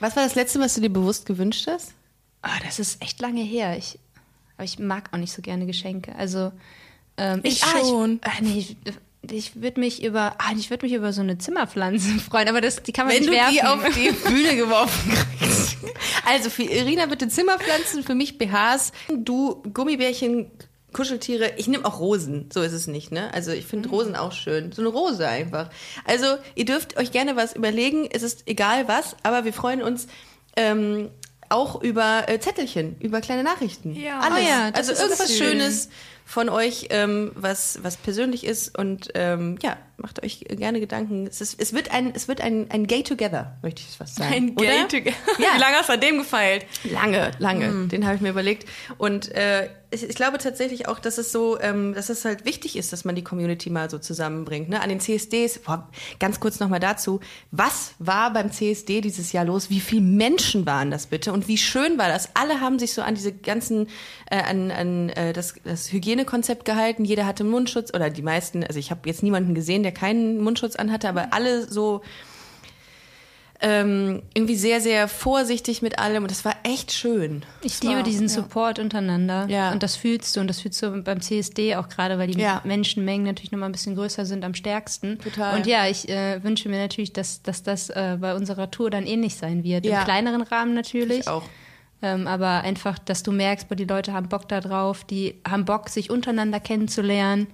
Was 0.03 0.17
war 0.17 0.23
das 0.23 0.35
letzte, 0.35 0.59
was 0.59 0.75
du 0.75 0.81
dir 0.81 0.89
bewusst 0.89 1.25
gewünscht 1.25 1.65
hast? 1.65 1.93
Ah, 2.41 2.59
das 2.65 2.77
ist 2.77 3.01
echt 3.01 3.21
lange 3.21 3.41
her. 3.41 3.77
Ich, 3.77 3.97
aber 4.57 4.65
ich 4.65 4.77
mag 4.77 5.07
auch 5.13 5.17
nicht 5.17 5.31
so 5.31 5.41
gerne 5.41 5.65
Geschenke. 5.65 6.13
Also 6.17 6.51
ähm, 7.15 7.39
Ich 7.43 7.63
ah, 7.63 7.79
schon. 7.79 8.15
Ich, 8.21 8.27
ah, 8.27 8.33
nee, 8.41 8.57
ich, 8.59 8.75
ich 9.31 9.61
würde 9.61 9.79
mich 9.79 10.03
über, 10.03 10.35
ah, 10.39 10.51
ich 10.57 10.69
würde 10.69 10.85
mich 10.85 10.93
über 10.93 11.13
so 11.13 11.21
eine 11.21 11.37
Zimmerpflanze 11.37 12.19
freuen, 12.29 12.49
aber 12.49 12.59
das, 12.59 12.83
die 12.83 12.91
kann 12.91 13.07
man 13.07 13.15
Wenn 13.15 13.21
nicht 13.21 13.31
du 13.31 13.37
werfen. 13.37 13.53
die 13.53 13.63
auf 13.63 13.95
die 13.95 14.11
Bühne 14.29 14.57
geworfen 14.57 15.13
kriegst. 15.39 15.77
Also 16.25 16.49
für 16.49 16.63
Irina 16.63 17.05
bitte 17.05 17.29
Zimmerpflanzen, 17.29 18.03
für 18.03 18.13
mich 18.13 18.37
BHs, 18.37 18.91
du 19.07 19.63
Gummibärchen, 19.73 20.51
Kuscheltiere. 20.93 21.53
Ich 21.57 21.67
nehme 21.67 21.85
auch 21.85 21.99
Rosen, 21.99 22.49
so 22.53 22.61
ist 22.61 22.73
es 22.73 22.87
nicht, 22.87 23.11
ne? 23.11 23.33
Also 23.33 23.51
ich 23.51 23.65
finde 23.65 23.89
Rosen 23.89 24.15
auch 24.15 24.31
schön. 24.31 24.71
So 24.71 24.81
eine 24.81 24.89
Rose 24.89 25.27
einfach. 25.27 25.69
Also 26.05 26.25
ihr 26.55 26.65
dürft 26.65 26.97
euch 26.97 27.11
gerne 27.11 27.35
was 27.35 27.55
überlegen, 27.55 28.07
es 28.11 28.23
ist 28.23 28.43
egal 28.47 28.87
was, 28.87 29.15
aber 29.23 29.45
wir 29.45 29.53
freuen 29.53 29.81
uns 29.81 30.07
ähm, 30.55 31.09
auch 31.49 31.81
über 31.81 32.23
äh, 32.27 32.39
Zettelchen, 32.39 32.95
über 32.99 33.21
kleine 33.21 33.43
Nachrichten. 33.43 33.95
Ja. 33.95 34.19
Alles. 34.19 34.39
Oh 34.39 34.47
ja, 34.47 34.69
also 34.73 34.93
irgendwas 34.93 35.27
süß. 35.27 35.37
Schönes 35.37 35.89
von 36.25 36.49
euch, 36.49 36.87
ähm, 36.89 37.31
was, 37.35 37.79
was 37.83 37.97
persönlich 37.97 38.45
ist 38.45 38.77
und 38.77 39.09
ähm, 39.15 39.57
ja, 39.61 39.77
macht 39.97 40.23
euch 40.23 40.45
gerne 40.49 40.79
Gedanken. 40.79 41.27
Es, 41.27 41.41
ist, 41.41 41.59
es 41.61 41.73
wird 41.73 41.91
ein, 41.91 42.13
es 42.15 42.27
wird 42.27 42.41
ein, 42.41 42.67
ein 42.69 42.87
Gay 42.87 43.03
Together, 43.03 43.57
möchte 43.61 43.81
ich 43.87 43.95
fast 43.97 44.15
sagen. 44.15 44.33
Ein 44.33 44.49
oder? 44.51 44.87
Geld. 44.87 44.93
Wie 45.37 45.43
Ja. 45.43 45.57
lange 45.59 45.77
hast 45.77 45.89
du 45.89 45.93
an 45.93 46.01
dem 46.01 46.17
gefeilt? 46.17 46.65
Lange, 46.91 47.31
lange. 47.39 47.67
Mhm. 47.67 47.89
Den 47.89 48.05
habe 48.05 48.15
ich 48.15 48.21
mir 48.21 48.29
überlegt. 48.29 48.67
Und 48.97 49.31
äh, 49.33 49.69
ich, 49.91 50.03
ich 50.09 50.15
glaube 50.15 50.39
tatsächlich 50.39 50.87
auch, 50.87 50.97
dass 50.99 51.17
es 51.19 51.31
so, 51.31 51.59
ähm, 51.61 51.93
dass 51.93 52.09
es 52.09 52.25
halt 52.25 52.45
wichtig 52.45 52.75
ist, 52.77 52.91
dass 52.91 53.05
man 53.05 53.15
die 53.15 53.23
Community 53.23 53.69
mal 53.69 53.89
so 53.89 53.99
zusammenbringt. 53.99 54.67
Ne? 54.69 54.81
An 54.81 54.89
den 54.89 54.99
CSDs, 54.99 55.59
boah, 55.59 55.87
ganz 56.19 56.39
kurz 56.39 56.59
nochmal 56.59 56.79
dazu, 56.79 57.19
was 57.51 57.93
war 57.99 58.33
beim 58.33 58.51
CSD 58.51 59.01
dieses 59.01 59.31
Jahr 59.31 59.45
los? 59.45 59.69
Wie 59.69 59.79
viele 59.79 60.01
Menschen 60.01 60.65
waren 60.65 60.89
das 60.89 61.05
bitte? 61.05 61.31
Und 61.31 61.47
wie 61.47 61.57
schön 61.57 61.97
war 61.99 62.07
das? 62.09 62.29
Alle 62.33 62.59
haben 62.59 62.79
sich 62.79 62.93
so 62.93 63.03
an 63.03 63.13
diese 63.15 63.31
ganzen, 63.31 63.87
äh, 64.31 64.41
an, 64.41 64.71
an 64.71 65.09
äh, 65.09 65.31
das, 65.31 65.53
das 65.63 65.93
Hygienekonzept 66.13 66.65
gehalten. 66.65 67.05
Jeder 67.05 67.25
hatte 67.25 67.43
Mundschutz 67.43 67.93
oder 67.93 68.09
die 68.09 68.21
meisten, 68.21 68.63
also 68.63 68.79
ich 68.79 68.91
habe 68.91 69.01
jetzt 69.05 69.23
niemanden 69.23 69.55
gesehen, 69.55 69.83
der 69.83 69.91
keinen 69.91 70.39
Mundschutz 70.41 70.75
anhatte, 70.75 71.09
aber 71.09 71.33
alle 71.33 71.65
so 71.67 72.01
ähm, 73.65 74.21
irgendwie 74.33 74.55
sehr, 74.55 74.81
sehr 74.81 75.07
vorsichtig 75.07 75.81
mit 75.81 75.97
allem 75.97 76.23
und 76.23 76.31
das 76.31 76.43
war 76.43 76.55
echt 76.63 76.91
schön. 76.91 77.43
Ich 77.61 77.81
liebe 77.81 78.03
diesen 78.03 78.27
Support 78.27 78.77
untereinander. 78.77 79.47
Ja. 79.47 79.71
Und 79.71 79.81
das 79.81 79.95
fühlst 79.95 80.35
du. 80.35 80.41
Und 80.41 80.47
das 80.47 80.59
fühlst 80.59 80.83
du 80.83 81.01
beim 81.01 81.21
CSD 81.21 81.77
auch 81.77 81.87
gerade, 81.87 82.19
weil 82.19 82.27
die 82.27 82.39
Ja. 82.39 82.61
Menschenmengen 82.65 83.25
natürlich 83.25 83.53
nochmal 83.53 83.69
ein 83.69 83.71
bisschen 83.71 83.95
größer 83.95 84.25
sind 84.25 84.43
am 84.43 84.53
stärksten. 84.53 85.17
Total. 85.19 85.55
Und 85.55 85.65
ja, 85.65 85.87
ich 85.87 86.09
äh, 86.09 86.43
wünsche 86.43 86.67
mir 86.67 86.79
natürlich, 86.79 87.13
dass, 87.13 87.41
dass 87.41 87.63
das 87.63 87.89
äh, 87.89 88.17
bei 88.19 88.35
unserer 88.35 88.69
Tour 88.69 88.89
dann 88.89 89.05
ähnlich 89.05 89.35
sein 89.37 89.63
wird. 89.63 89.85
Ja. 89.85 89.99
Im 89.99 90.03
kleineren 90.03 90.41
Rahmen 90.41 90.73
natürlich. 90.73 91.21
Ich 91.21 91.27
auch. 91.29 91.43
Ähm, 92.03 92.27
aber 92.27 92.61
einfach, 92.61 92.99
dass 92.99 93.23
du 93.23 93.31
merkst, 93.31 93.69
boah, 93.69 93.75
die 93.75 93.85
Leute 93.85 94.11
haben 94.13 94.27
Bock 94.29 94.47
da 94.49 94.59
drauf, 94.59 95.05
die 95.05 95.39
haben 95.47 95.63
Bock, 95.65 95.87
sich 95.89 96.09
untereinander 96.11 96.59
kennenzulernen. 96.59 97.47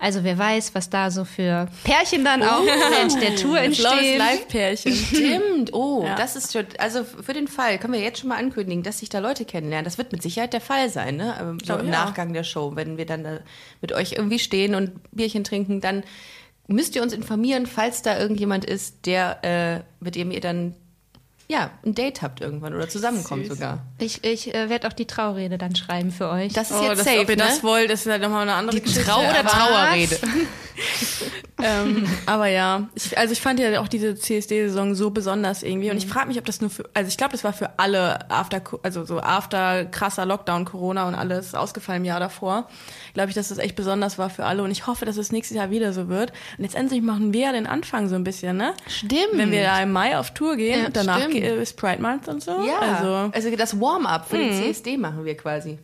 Also 0.00 0.22
wer 0.22 0.38
weiß, 0.38 0.74
was 0.76 0.90
da 0.90 1.10
so 1.10 1.24
für 1.24 1.68
Pärchen 1.82 2.24
dann 2.24 2.42
auch 2.44 2.64
während 2.64 3.20
der 3.20 3.34
Tour 3.36 3.58
entstehen. 3.58 4.16
Live-Pärchen. 4.18 4.94
Stimmt, 4.94 5.74
oh, 5.74 6.04
Ja. 6.06 6.14
das 6.14 6.36
ist 6.36 6.52
schon, 6.52 6.66
also 6.78 7.02
für 7.04 7.32
den 7.32 7.48
Fall, 7.48 7.78
können 7.78 7.92
wir 7.92 8.00
jetzt 8.00 8.20
schon 8.20 8.28
mal 8.28 8.38
ankündigen, 8.38 8.84
dass 8.84 9.00
sich 9.00 9.08
da 9.08 9.18
Leute 9.18 9.44
kennenlernen. 9.44 9.84
Das 9.84 9.98
wird 9.98 10.12
mit 10.12 10.22
Sicherheit 10.22 10.52
der 10.52 10.60
Fall 10.60 10.88
sein, 10.88 11.16
ne? 11.16 11.34
Ähm, 11.40 11.58
So 11.60 11.66
Glaub, 11.66 11.80
im 11.80 11.86
ja. 11.86 12.04
Nachgang 12.04 12.32
der 12.32 12.44
Show, 12.44 12.72
wenn 12.76 12.96
wir 12.96 13.06
dann 13.06 13.24
da 13.24 13.40
mit 13.80 13.92
euch 13.92 14.12
irgendwie 14.12 14.38
stehen 14.38 14.74
und 14.76 14.92
Bierchen 15.10 15.42
trinken, 15.44 15.80
dann 15.80 16.04
müsst 16.68 16.94
ihr 16.94 17.02
uns 17.02 17.12
informieren, 17.12 17.66
falls 17.66 18.00
da 18.00 18.18
irgendjemand 18.18 18.64
ist, 18.64 19.04
der, 19.04 19.42
äh, 19.42 19.80
mit 20.00 20.14
dem 20.14 20.30
ihr 20.30 20.40
dann, 20.40 20.74
ja, 21.50 21.70
ein 21.84 21.94
Date 21.94 22.20
habt 22.22 22.40
irgendwann 22.42 22.74
oder 22.74 22.88
zusammenkommt 22.90 23.46
Süß. 23.46 23.54
sogar. 23.56 23.86
Ich, 23.98 24.22
ich 24.22 24.54
äh, 24.54 24.68
werde 24.68 24.86
auch 24.86 24.92
die 24.92 25.06
Traurede 25.06 25.56
dann 25.56 25.74
schreiben 25.74 26.12
für 26.12 26.28
euch. 26.28 26.52
Das 26.52 26.70
ist 26.70 26.76
Oh, 26.78 26.82
jetzt 26.84 26.98
das, 26.98 27.04
safe, 27.06 27.20
ob 27.20 27.28
ihr 27.30 27.36
ne? 27.36 27.42
das 27.42 27.62
wollt, 27.62 27.90
das 27.90 28.04
ist 28.04 28.12
halt 28.12 28.20
nochmal 28.22 28.42
eine 28.42 28.52
andere 28.52 28.80
Geschichte. 28.80 29.04
Trau- 29.10 29.20
oder 29.28 29.44
Trauerrede. 29.44 30.18
ähm, 31.62 32.06
aber 32.26 32.46
ja, 32.46 32.88
ich, 32.94 33.16
also 33.18 33.32
ich 33.32 33.40
fand 33.40 33.58
ja 33.60 33.80
auch 33.80 33.88
diese 33.88 34.14
CSD-Saison 34.14 34.94
so 34.94 35.10
besonders 35.10 35.62
irgendwie. 35.62 35.90
Und 35.90 35.96
ich 35.96 36.06
frage 36.06 36.28
mich, 36.28 36.38
ob 36.38 36.44
das 36.44 36.60
nur 36.60 36.70
für, 36.70 36.84
also 36.94 37.08
ich 37.08 37.16
glaube, 37.16 37.32
das 37.32 37.44
war 37.44 37.52
für 37.52 37.78
alle 37.78 38.30
after, 38.30 38.62
also 38.82 39.04
so 39.04 39.20
after 39.20 39.84
krasser 39.86 40.24
Lockdown, 40.26 40.64
Corona 40.64 41.08
und 41.08 41.14
alles 41.14 41.54
ausgefallen 41.54 42.02
im 42.02 42.06
Jahr 42.06 42.20
davor. 42.20 42.68
Glaube 43.14 43.30
ich, 43.30 43.34
dass 43.34 43.48
das 43.48 43.58
echt 43.58 43.74
besonders 43.76 44.18
war 44.18 44.30
für 44.30 44.44
alle. 44.44 44.62
Und 44.62 44.70
ich 44.70 44.86
hoffe, 44.86 45.04
dass 45.04 45.16
es 45.16 45.32
nächstes 45.32 45.56
Jahr 45.56 45.70
wieder 45.70 45.92
so 45.92 46.08
wird. 46.08 46.30
Und 46.56 46.62
letztendlich 46.64 47.02
machen 47.02 47.32
wir 47.32 47.40
ja 47.46 47.52
den 47.52 47.66
Anfang 47.66 48.08
so 48.08 48.14
ein 48.14 48.24
bisschen, 48.24 48.56
ne? 48.56 48.74
Stimmt. 48.86 49.14
Wenn 49.34 49.50
wir 49.50 49.62
da 49.64 49.82
im 49.82 49.90
Mai 49.92 50.16
auf 50.18 50.32
Tour 50.34 50.56
gehen, 50.56 50.82
Ja, 50.84 50.88
danach 50.90 51.20
stimmt. 51.22 51.34
ist 51.36 51.76
Pride 51.76 52.00
Month 52.00 52.28
und 52.28 52.42
so. 52.42 52.52
Ja, 52.64 52.78
Also, 52.78 53.30
also, 53.32 53.56
das 53.56 53.80
Warm-up 53.80 54.28
für 54.28 54.38
den 54.38 54.52
CSD 54.52 54.96
machen 54.96 55.24
wir 55.24 55.36
quasi. 55.36 55.78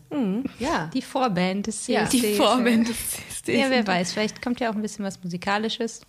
Ja. 0.59 0.91
Die 0.95 1.03
Vorband 1.03 1.67
des 1.67 1.87
Ja. 1.89 2.05
CSD. 2.09 2.21
die 2.21 2.35
Vorband 2.35 2.89
des 2.89 3.11
CSD. 3.11 3.59
Ja, 3.59 3.67
wer 3.71 3.87
weiß, 3.87 4.13
vielleicht 4.13 4.41
kommt 4.41 4.61
ja 4.61 4.71
auch 4.71 4.75
ein 4.75 4.83
bisschen 4.83 5.05
was 5.05 5.23
Musikalisches. 5.23 5.64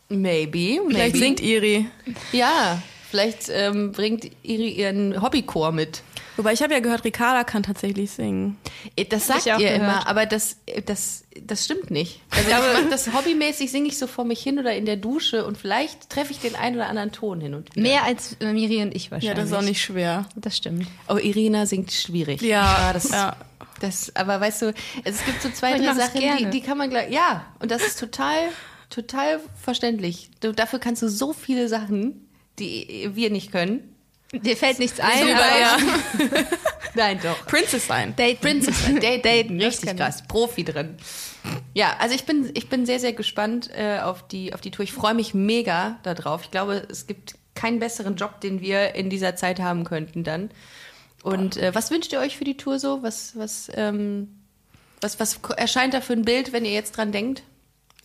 Maybe, 0.10 0.80
maybe. 0.82 0.90
Vielleicht 0.90 1.16
singt 1.18 1.40
Iri. 1.42 1.86
Ja, 2.32 2.82
vielleicht 3.10 3.50
ähm, 3.50 3.92
bringt 3.92 4.26
Iri 4.44 4.70
ihren 4.70 5.22
Hobbychor 5.22 5.72
mit. 5.72 6.02
Wobei 6.38 6.52
ich 6.52 6.62
habe 6.62 6.74
ja 6.74 6.82
gehört, 6.82 7.06
Ricarda 7.06 7.46
kann 7.46 7.64
tatsächlich 7.64 8.12
singen. 8.12 8.58
Äh, 8.98 9.06
Das 9.06 9.28
sagt 9.28 9.46
ich 9.46 9.54
auch 9.54 9.60
ihr 9.60 9.70
gehört. 9.70 9.82
immer, 9.82 10.06
aber 10.08 10.26
das, 10.26 10.58
äh, 10.66 10.82
das, 10.82 11.24
das 11.42 11.64
stimmt 11.64 11.92
nicht. 11.92 12.20
Also 12.30 12.50
ich 12.50 12.56
mache 12.56 12.90
das 12.90 13.14
hobbymäßig, 13.14 13.72
singe 13.72 13.88
ich 13.88 13.98
so 13.98 14.06
vor 14.06 14.26
mich 14.26 14.42
hin 14.44 14.60
oder 14.60 14.76
in 14.76 14.86
der 14.86 14.98
Dusche 14.98 15.46
und 15.46 15.58
vielleicht 15.58 16.10
treffe 16.10 16.34
ich 16.34 16.40
den 16.40 16.56
einen 16.56 16.76
oder 16.76 16.90
anderen 16.90 17.14
Ton 17.14 17.40
hin 17.40 17.54
und 17.54 17.74
wieder. 17.74 17.82
Mehr 17.88 18.04
als 18.04 18.34
äh, 18.42 18.52
Miri 18.52 18.82
und 18.82 18.94
ich 18.94 19.12
wahrscheinlich. 19.12 19.30
Ja, 19.30 19.34
das 19.34 19.46
ist 19.52 19.54
auch 19.54 19.62
nicht 19.62 19.82
schwer. 19.82 20.28
Das 20.36 20.58
stimmt. 20.58 20.88
Oh, 21.08 21.16
Irina 21.16 21.66
singt 21.66 21.94
schwierig. 21.94 22.42
Ja, 22.42 22.92
das, 22.92 23.12
ja. 23.12 23.38
das, 23.80 24.14
aber 24.14 24.42
weißt 24.42 24.64
du, 24.64 24.74
es 25.06 25.24
gibt 25.24 25.42
so 25.42 25.50
zwei, 25.52 25.76
Aber 25.76 25.84
drei 25.86 25.94
Sachen, 25.94 26.20
die, 26.20 26.46
die 26.50 26.62
kann 26.62 26.78
man 26.78 26.90
gleich, 26.90 27.12
ja, 27.14 27.46
und 27.60 27.72
das 27.72 27.82
ist 27.82 27.98
total, 27.98 28.40
total 28.90 29.40
verständlich. 29.62 30.30
Du, 30.40 30.54
dafür 30.54 30.80
kannst 30.80 31.02
du 31.02 31.10
so 31.10 31.34
viele 31.34 31.68
Sachen, 31.68 32.30
die 32.60 33.10
wir 33.14 33.30
nicht 33.30 33.52
können. 33.52 33.96
Dir 34.32 34.58
fällt 34.58 34.80
nichts 34.80 35.00
ein, 35.00 35.20
Super, 35.20 35.36
aber 35.36 35.60
ja. 35.60 35.78
Nein, 36.96 37.20
doch. 37.22 37.46
Princess 37.46 37.88
sein. 37.88 38.16
Date 38.16 38.42
Princess 38.42 38.76
Date, 39.02 39.26
Daten, 39.26 39.62
richtig 39.62 39.96
krass, 39.96 40.24
Profi 40.28 40.64
drin. 40.64 40.98
Ja, 41.74 41.98
also 42.00 42.16
ich 42.16 42.26
bin, 42.26 42.50
ich 42.54 42.70
bin 42.70 42.86
sehr, 42.86 43.00
sehr 43.00 43.14
gespannt 43.14 43.70
äh, 43.76 44.00
auf, 44.00 44.28
die, 44.28 44.54
auf 44.54 44.62
die 44.62 44.72
Tour. 44.72 44.84
Ich 44.84 44.94
freue 44.94 45.14
mich 45.14 45.34
mega 45.34 46.00
darauf. 46.04 46.44
Ich 46.44 46.52
glaube, 46.52 46.88
es 46.90 47.06
gibt 47.06 47.36
keinen 47.54 47.80
besseren 47.80 48.16
Job, 48.16 48.42
den 48.42 48.62
wir 48.62 48.96
in 48.96 49.10
dieser 49.10 49.36
Zeit 49.36 49.60
haben 49.60 49.84
könnten 49.84 50.24
dann. 50.24 50.50
Und 51.24 51.58
äh, 51.58 51.74
was 51.74 51.92
wünscht 51.92 52.12
ihr 52.14 52.20
euch 52.20 52.38
für 52.38 52.44
die 52.44 52.58
Tour 52.58 52.80
so? 52.80 53.04
Was, 53.04 53.38
was, 53.38 53.72
ähm, 53.76 54.40
was, 55.02 55.20
was 55.20 55.40
erscheint 55.58 55.94
da 55.94 56.02
für 56.02 56.14
ein 56.14 56.26
Bild, 56.26 56.54
wenn 56.54 56.66
ihr 56.66 56.74
jetzt 56.74 56.98
dran 56.98 57.12
denkt? 57.12 57.44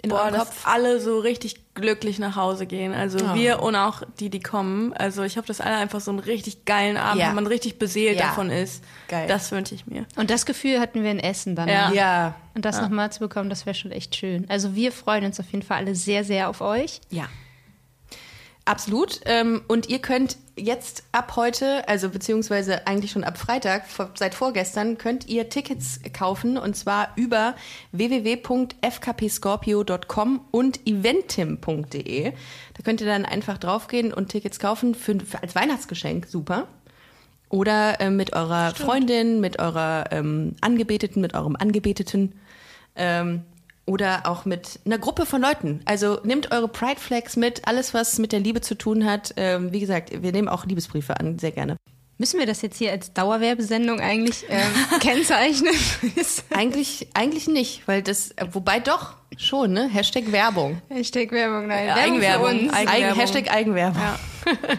In 0.03 0.09
Boah, 0.11 0.21
eurem 0.23 0.33
dass 0.35 0.45
Kopf? 0.49 0.67
alle 0.67 0.99
so 0.99 1.19
richtig 1.19 1.75
glücklich 1.75 2.19
nach 2.19 2.35
Hause 2.35 2.65
gehen. 2.67 2.95
Also 2.95 3.19
Oh. 3.19 3.35
wir 3.35 3.63
und 3.63 3.77
auch 3.77 4.03
die, 4.19 4.31
die 4.31 4.41
kommen. 4.41 4.95
Also 4.95 5.23
ich 5.25 5.37
hoffe, 5.37 5.47
dass 5.49 5.61
alle 5.61 5.77
einfach 5.77 6.01
so 6.01 6.11
einen 6.11 6.21
richtig 6.21 6.65
geilen 6.65 6.97
Abend 6.97 7.21
Ja. 7.21 7.27
haben, 7.29 7.35
man 7.35 7.47
richtig 7.47 7.79
beseelt 7.79 8.19
Ja. 8.19 8.29
davon 8.29 8.49
ist. 8.51 8.83
Geil. 9.09 9.29
Das 9.29 9.53
wünsche 9.53 9.75
ich 9.75 9.87
mir. 9.87 10.07
Und 10.17 10.31
das 10.31 10.47
Gefühl 10.47 10.81
hatten 10.81 11.03
wir 11.03 11.11
in 11.11 11.19
Essen 11.19 11.55
dann. 11.55 11.69
Ja. 11.69 11.93
Ja, 11.93 12.35
Und 12.55 12.65
das 12.65 12.81
nochmal 12.81 13.13
zu 13.13 13.21
bekommen, 13.21 13.51
das 13.51 13.67
wäre 13.67 13.75
schon 13.75 13.93
echt 13.93 14.17
schön. 14.17 14.47
Also 14.49 14.75
wir 14.75 14.91
freuen 14.91 15.25
uns 15.27 15.39
auf 15.39 15.51
jeden 15.53 15.63
Fall 15.65 15.77
alle 15.79 15.95
sehr, 15.95 16.25
sehr 16.25 16.49
auf 16.49 16.61
euch. 16.63 17.01
Ja. 17.11 17.29
Absolut. 18.65 19.21
Ähm, 19.25 19.63
und 19.69 19.89
ihr 19.89 19.99
könnt 20.01 20.37
jetzt 20.61 21.05
ab 21.13 21.37
heute, 21.37 21.89
also 21.89 22.11
beziehungsweise 22.11 22.87
eigentlich 22.87 23.11
schon 23.11 23.25
ab 23.25 23.39
Freitag, 23.39 23.85
seit 24.15 24.35
vorgestern, 24.35 24.99
könnt 24.99 25.27
ihr 25.29 25.49
Tickets 25.49 26.01
kaufen 26.13 26.59
und 26.59 26.77
zwar 26.77 27.09
über 27.17 27.55
www.fkpscorpio.com 27.93 30.41
und 30.51 30.87
eventim.de. 30.87 32.33
Da 32.33 32.83
könnt 32.85 33.01
ihr 33.01 33.07
dann 33.07 33.25
einfach 33.25 33.57
draufgehen 33.59 34.13
und 34.13 34.29
Tickets 34.29 34.59
kaufen 34.59 34.95
für, 34.95 35.19
für 35.21 35.43
als 35.43 35.55
Weihnachtsgeschenk. 35.55 36.27
Super. 36.27 36.67
Oder 37.49 38.01
äh, 38.01 38.11
mit 38.11 38.33
eurer 38.33 38.75
Freundin, 38.75 39.41
mit 39.41 39.59
eurer 39.59 40.05
ähm, 40.13 40.55
Angebeteten, 40.61 41.21
mit 41.21 41.35
eurem 41.35 41.57
Angebeteten. 41.57 42.35
Ähm, 42.95 43.43
oder 43.91 44.23
auch 44.27 44.45
mit 44.45 44.79
einer 44.87 44.99
Gruppe 44.99 45.27
von 45.27 45.43
Leuten. 45.43 45.81
Also 45.85 46.21
nehmt 46.23 46.53
eure 46.53 46.69
Pride 46.69 47.01
Flags 47.01 47.35
mit, 47.37 47.67
alles 47.67 47.93
was 47.93 48.19
mit 48.19 48.31
der 48.31 48.39
Liebe 48.39 48.61
zu 48.61 48.77
tun 48.77 49.05
hat. 49.05 49.35
Ähm, 49.37 49.73
wie 49.73 49.81
gesagt, 49.81 50.11
wir 50.23 50.31
nehmen 50.31 50.49
auch 50.49 50.65
Liebesbriefe 50.65 51.19
an, 51.19 51.39
sehr 51.41 51.51
gerne. 51.51 51.77
Müssen 52.17 52.39
wir 52.39 52.47
das 52.47 52.63
jetzt 52.63 52.77
hier 52.77 52.93
als 52.93 53.13
Dauerwerbesendung 53.15 53.99
eigentlich 53.99 54.45
ähm, 54.49 54.71
kennzeichnen? 55.01 55.75
Eigentlich, 56.51 57.09
eigentlich 57.15 57.49
nicht, 57.49 57.89
weil 57.89 58.03
das, 58.03 58.35
wobei 58.53 58.79
doch, 58.79 59.15
schon, 59.39 59.73
ne? 59.73 59.89
Hashtag 59.89 60.31
Werbung. 60.31 60.83
Hashtag 60.89 61.33
Werbung, 61.33 61.67
nein. 61.69 61.87
Ja, 61.89 61.97
Werbung 61.97 62.15
Eigenwerbung. 62.15 62.49
Eigenwerbung. 62.71 62.89
Eigen, 62.89 63.15
Hashtag 63.19 63.51
Eigenwerbung. 63.51 64.03
Ja. 64.03 64.19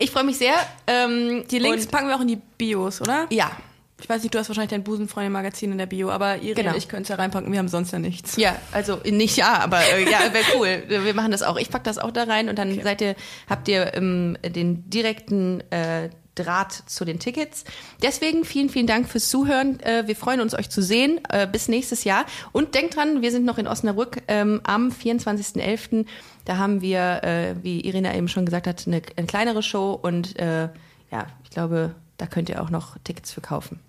Ich 0.00 0.10
freue 0.10 0.24
mich 0.24 0.36
sehr. 0.38 0.54
Ähm, 0.88 1.44
Die 1.50 1.60
Links 1.60 1.84
und- 1.84 1.92
packen 1.92 2.08
wir 2.08 2.16
auch 2.16 2.20
in 2.20 2.26
die 2.28 2.40
Bios, 2.58 3.00
oder? 3.00 3.26
Ja, 3.30 3.52
Ich 4.00 4.08
weiß 4.08 4.22
nicht, 4.22 4.34
du 4.34 4.38
hast 4.38 4.48
wahrscheinlich 4.48 4.70
dein 4.70 4.84
Busenfreunde-Magazin 4.84 5.72
in 5.72 5.78
der 5.78 5.86
Bio, 5.86 6.10
aber 6.10 6.36
Irene 6.36 6.54
Genau. 6.54 6.70
und 6.72 6.76
ich 6.76 6.88
können 6.88 7.02
es 7.02 7.08
ja 7.08 7.16
reinpacken, 7.16 7.50
wir 7.50 7.58
haben 7.58 7.68
sonst 7.68 7.92
ja 7.92 7.98
nichts. 7.98 8.36
Ja, 8.36 8.56
also 8.72 9.00
nicht 9.10 9.36
ja, 9.38 9.58
aber 9.60 9.78
äh, 9.80 10.04
ja, 10.04 10.18
wäre 10.34 10.44
cool. 10.56 10.82
Wir 10.88 11.14
machen 11.14 11.30
das 11.30 11.42
auch. 11.42 11.56
Ich 11.56 11.70
pack 11.70 11.84
das 11.84 11.96
auch 11.96 12.10
da 12.10 12.24
rein 12.24 12.48
und 12.50 12.58
dann 12.58 12.78
seid 12.82 13.00
ihr, 13.00 13.16
habt 13.48 13.68
ihr 13.68 13.94
ähm, 13.94 14.36
den 14.44 14.88
direkten 14.90 15.62
äh, 15.70 16.10
Draht 16.34 16.72
zu 16.86 17.06
den 17.06 17.18
Tickets. 17.18 17.64
Deswegen 18.02 18.44
vielen, 18.44 18.68
vielen 18.68 18.86
Dank 18.86 19.08
fürs 19.08 19.30
Zuhören. 19.30 19.80
Äh, 19.80 20.06
wir 20.06 20.14
freuen 20.14 20.42
uns, 20.42 20.52
euch 20.52 20.68
zu 20.68 20.82
sehen. 20.82 21.18
Äh, 21.30 21.46
bis 21.46 21.68
nächstes 21.68 22.04
Jahr. 22.04 22.26
Und 22.52 22.74
denkt 22.74 22.96
dran, 22.96 23.22
wir 23.22 23.30
sind 23.30 23.46
noch 23.46 23.56
in 23.56 23.66
Osnabrück 23.66 24.18
ähm, 24.28 24.60
am 24.64 24.90
24.11. 24.90 26.04
Da 26.44 26.58
haben 26.58 26.82
wir, 26.82 27.24
äh, 27.24 27.54
wie 27.62 27.80
Irina 27.80 28.14
eben 28.14 28.28
schon 28.28 28.44
gesagt 28.44 28.66
hat, 28.66 28.86
eine, 28.86 29.00
eine 29.16 29.26
kleinere 29.26 29.62
Show 29.62 29.92
und 30.00 30.38
äh, 30.38 30.68
ja, 31.10 31.26
ich 31.44 31.48
glaube, 31.50 31.94
da 32.18 32.26
könnt 32.26 32.50
ihr 32.50 32.60
auch 32.62 32.68
noch 32.68 32.98
Tickets 33.02 33.32
für 33.32 33.40
kaufen. 33.40 33.80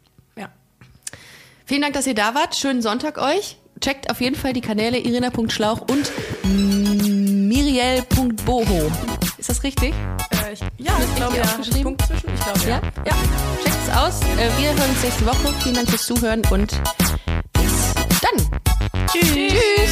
Ja. 1.67 1.73
Vielen 1.73 1.81
Dank, 1.81 1.93
dass 1.93 2.07
ihr 2.07 2.15
da 2.15 2.33
wart. 2.33 2.55
Schönen 2.55 2.81
Sonntag 2.81 3.17
euch. 3.17 3.57
Checkt 3.81 4.09
auf 4.09 4.21
jeden 4.21 4.35
Fall 4.35 4.53
die 4.53 4.61
Kanäle 4.61 4.97
irina.schlauch 4.97 5.81
und 5.81 6.11
miriel.boho. 7.47 8.91
Ist 9.37 9.49
das 9.49 9.61
richtig? 9.63 9.93
Äh, 10.31 10.53
ich, 10.53 10.61
ja, 10.77 10.93
ich 10.99 11.15
glaube 11.15 11.37
ja. 11.37 11.43
Punkt 11.83 12.01
zwischen? 12.07 12.29
Ich 12.33 12.43
glaube 12.43 12.59
ja. 12.61 12.81
Ja? 13.05 13.13
Checkt 13.63 13.77
es 13.87 13.93
aus. 13.95 14.21
Äh, 14.21 14.49
Wir 14.59 14.69
hören 14.69 14.89
uns 14.89 15.03
nächste 15.03 15.25
Woche. 15.25 15.53
Vielen 15.61 15.75
Dank 15.75 15.89
fürs 15.89 16.05
Zuhören 16.05 16.41
und 16.49 16.81
bis 17.53 17.93
dann. 18.21 18.61
Tschüss. 19.11 19.53
Tschüss. 19.53 19.91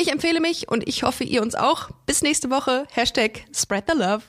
Ich 0.00 0.10
empfehle 0.10 0.40
mich 0.40 0.66
und 0.66 0.88
ich 0.88 1.02
hoffe, 1.02 1.24
ihr 1.24 1.42
uns 1.42 1.54
auch. 1.54 1.90
Bis 2.06 2.22
nächste 2.22 2.48
Woche. 2.48 2.86
Hashtag 2.90 3.44
Spread 3.54 3.84
the 3.86 3.98
Love. 3.98 4.22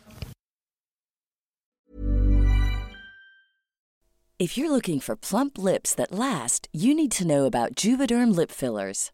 If 4.38 4.58
you're 4.58 4.70
looking 4.70 5.00
for 5.00 5.16
plump 5.16 5.58
lips 5.58 5.96
that 5.96 6.12
last, 6.12 6.68
you 6.74 6.94
need 6.94 7.14
to 7.14 7.24
know 7.24 7.46
about 7.46 7.76
Juvederm 7.78 8.36
lip 8.36 8.52
fillers. 8.52 9.14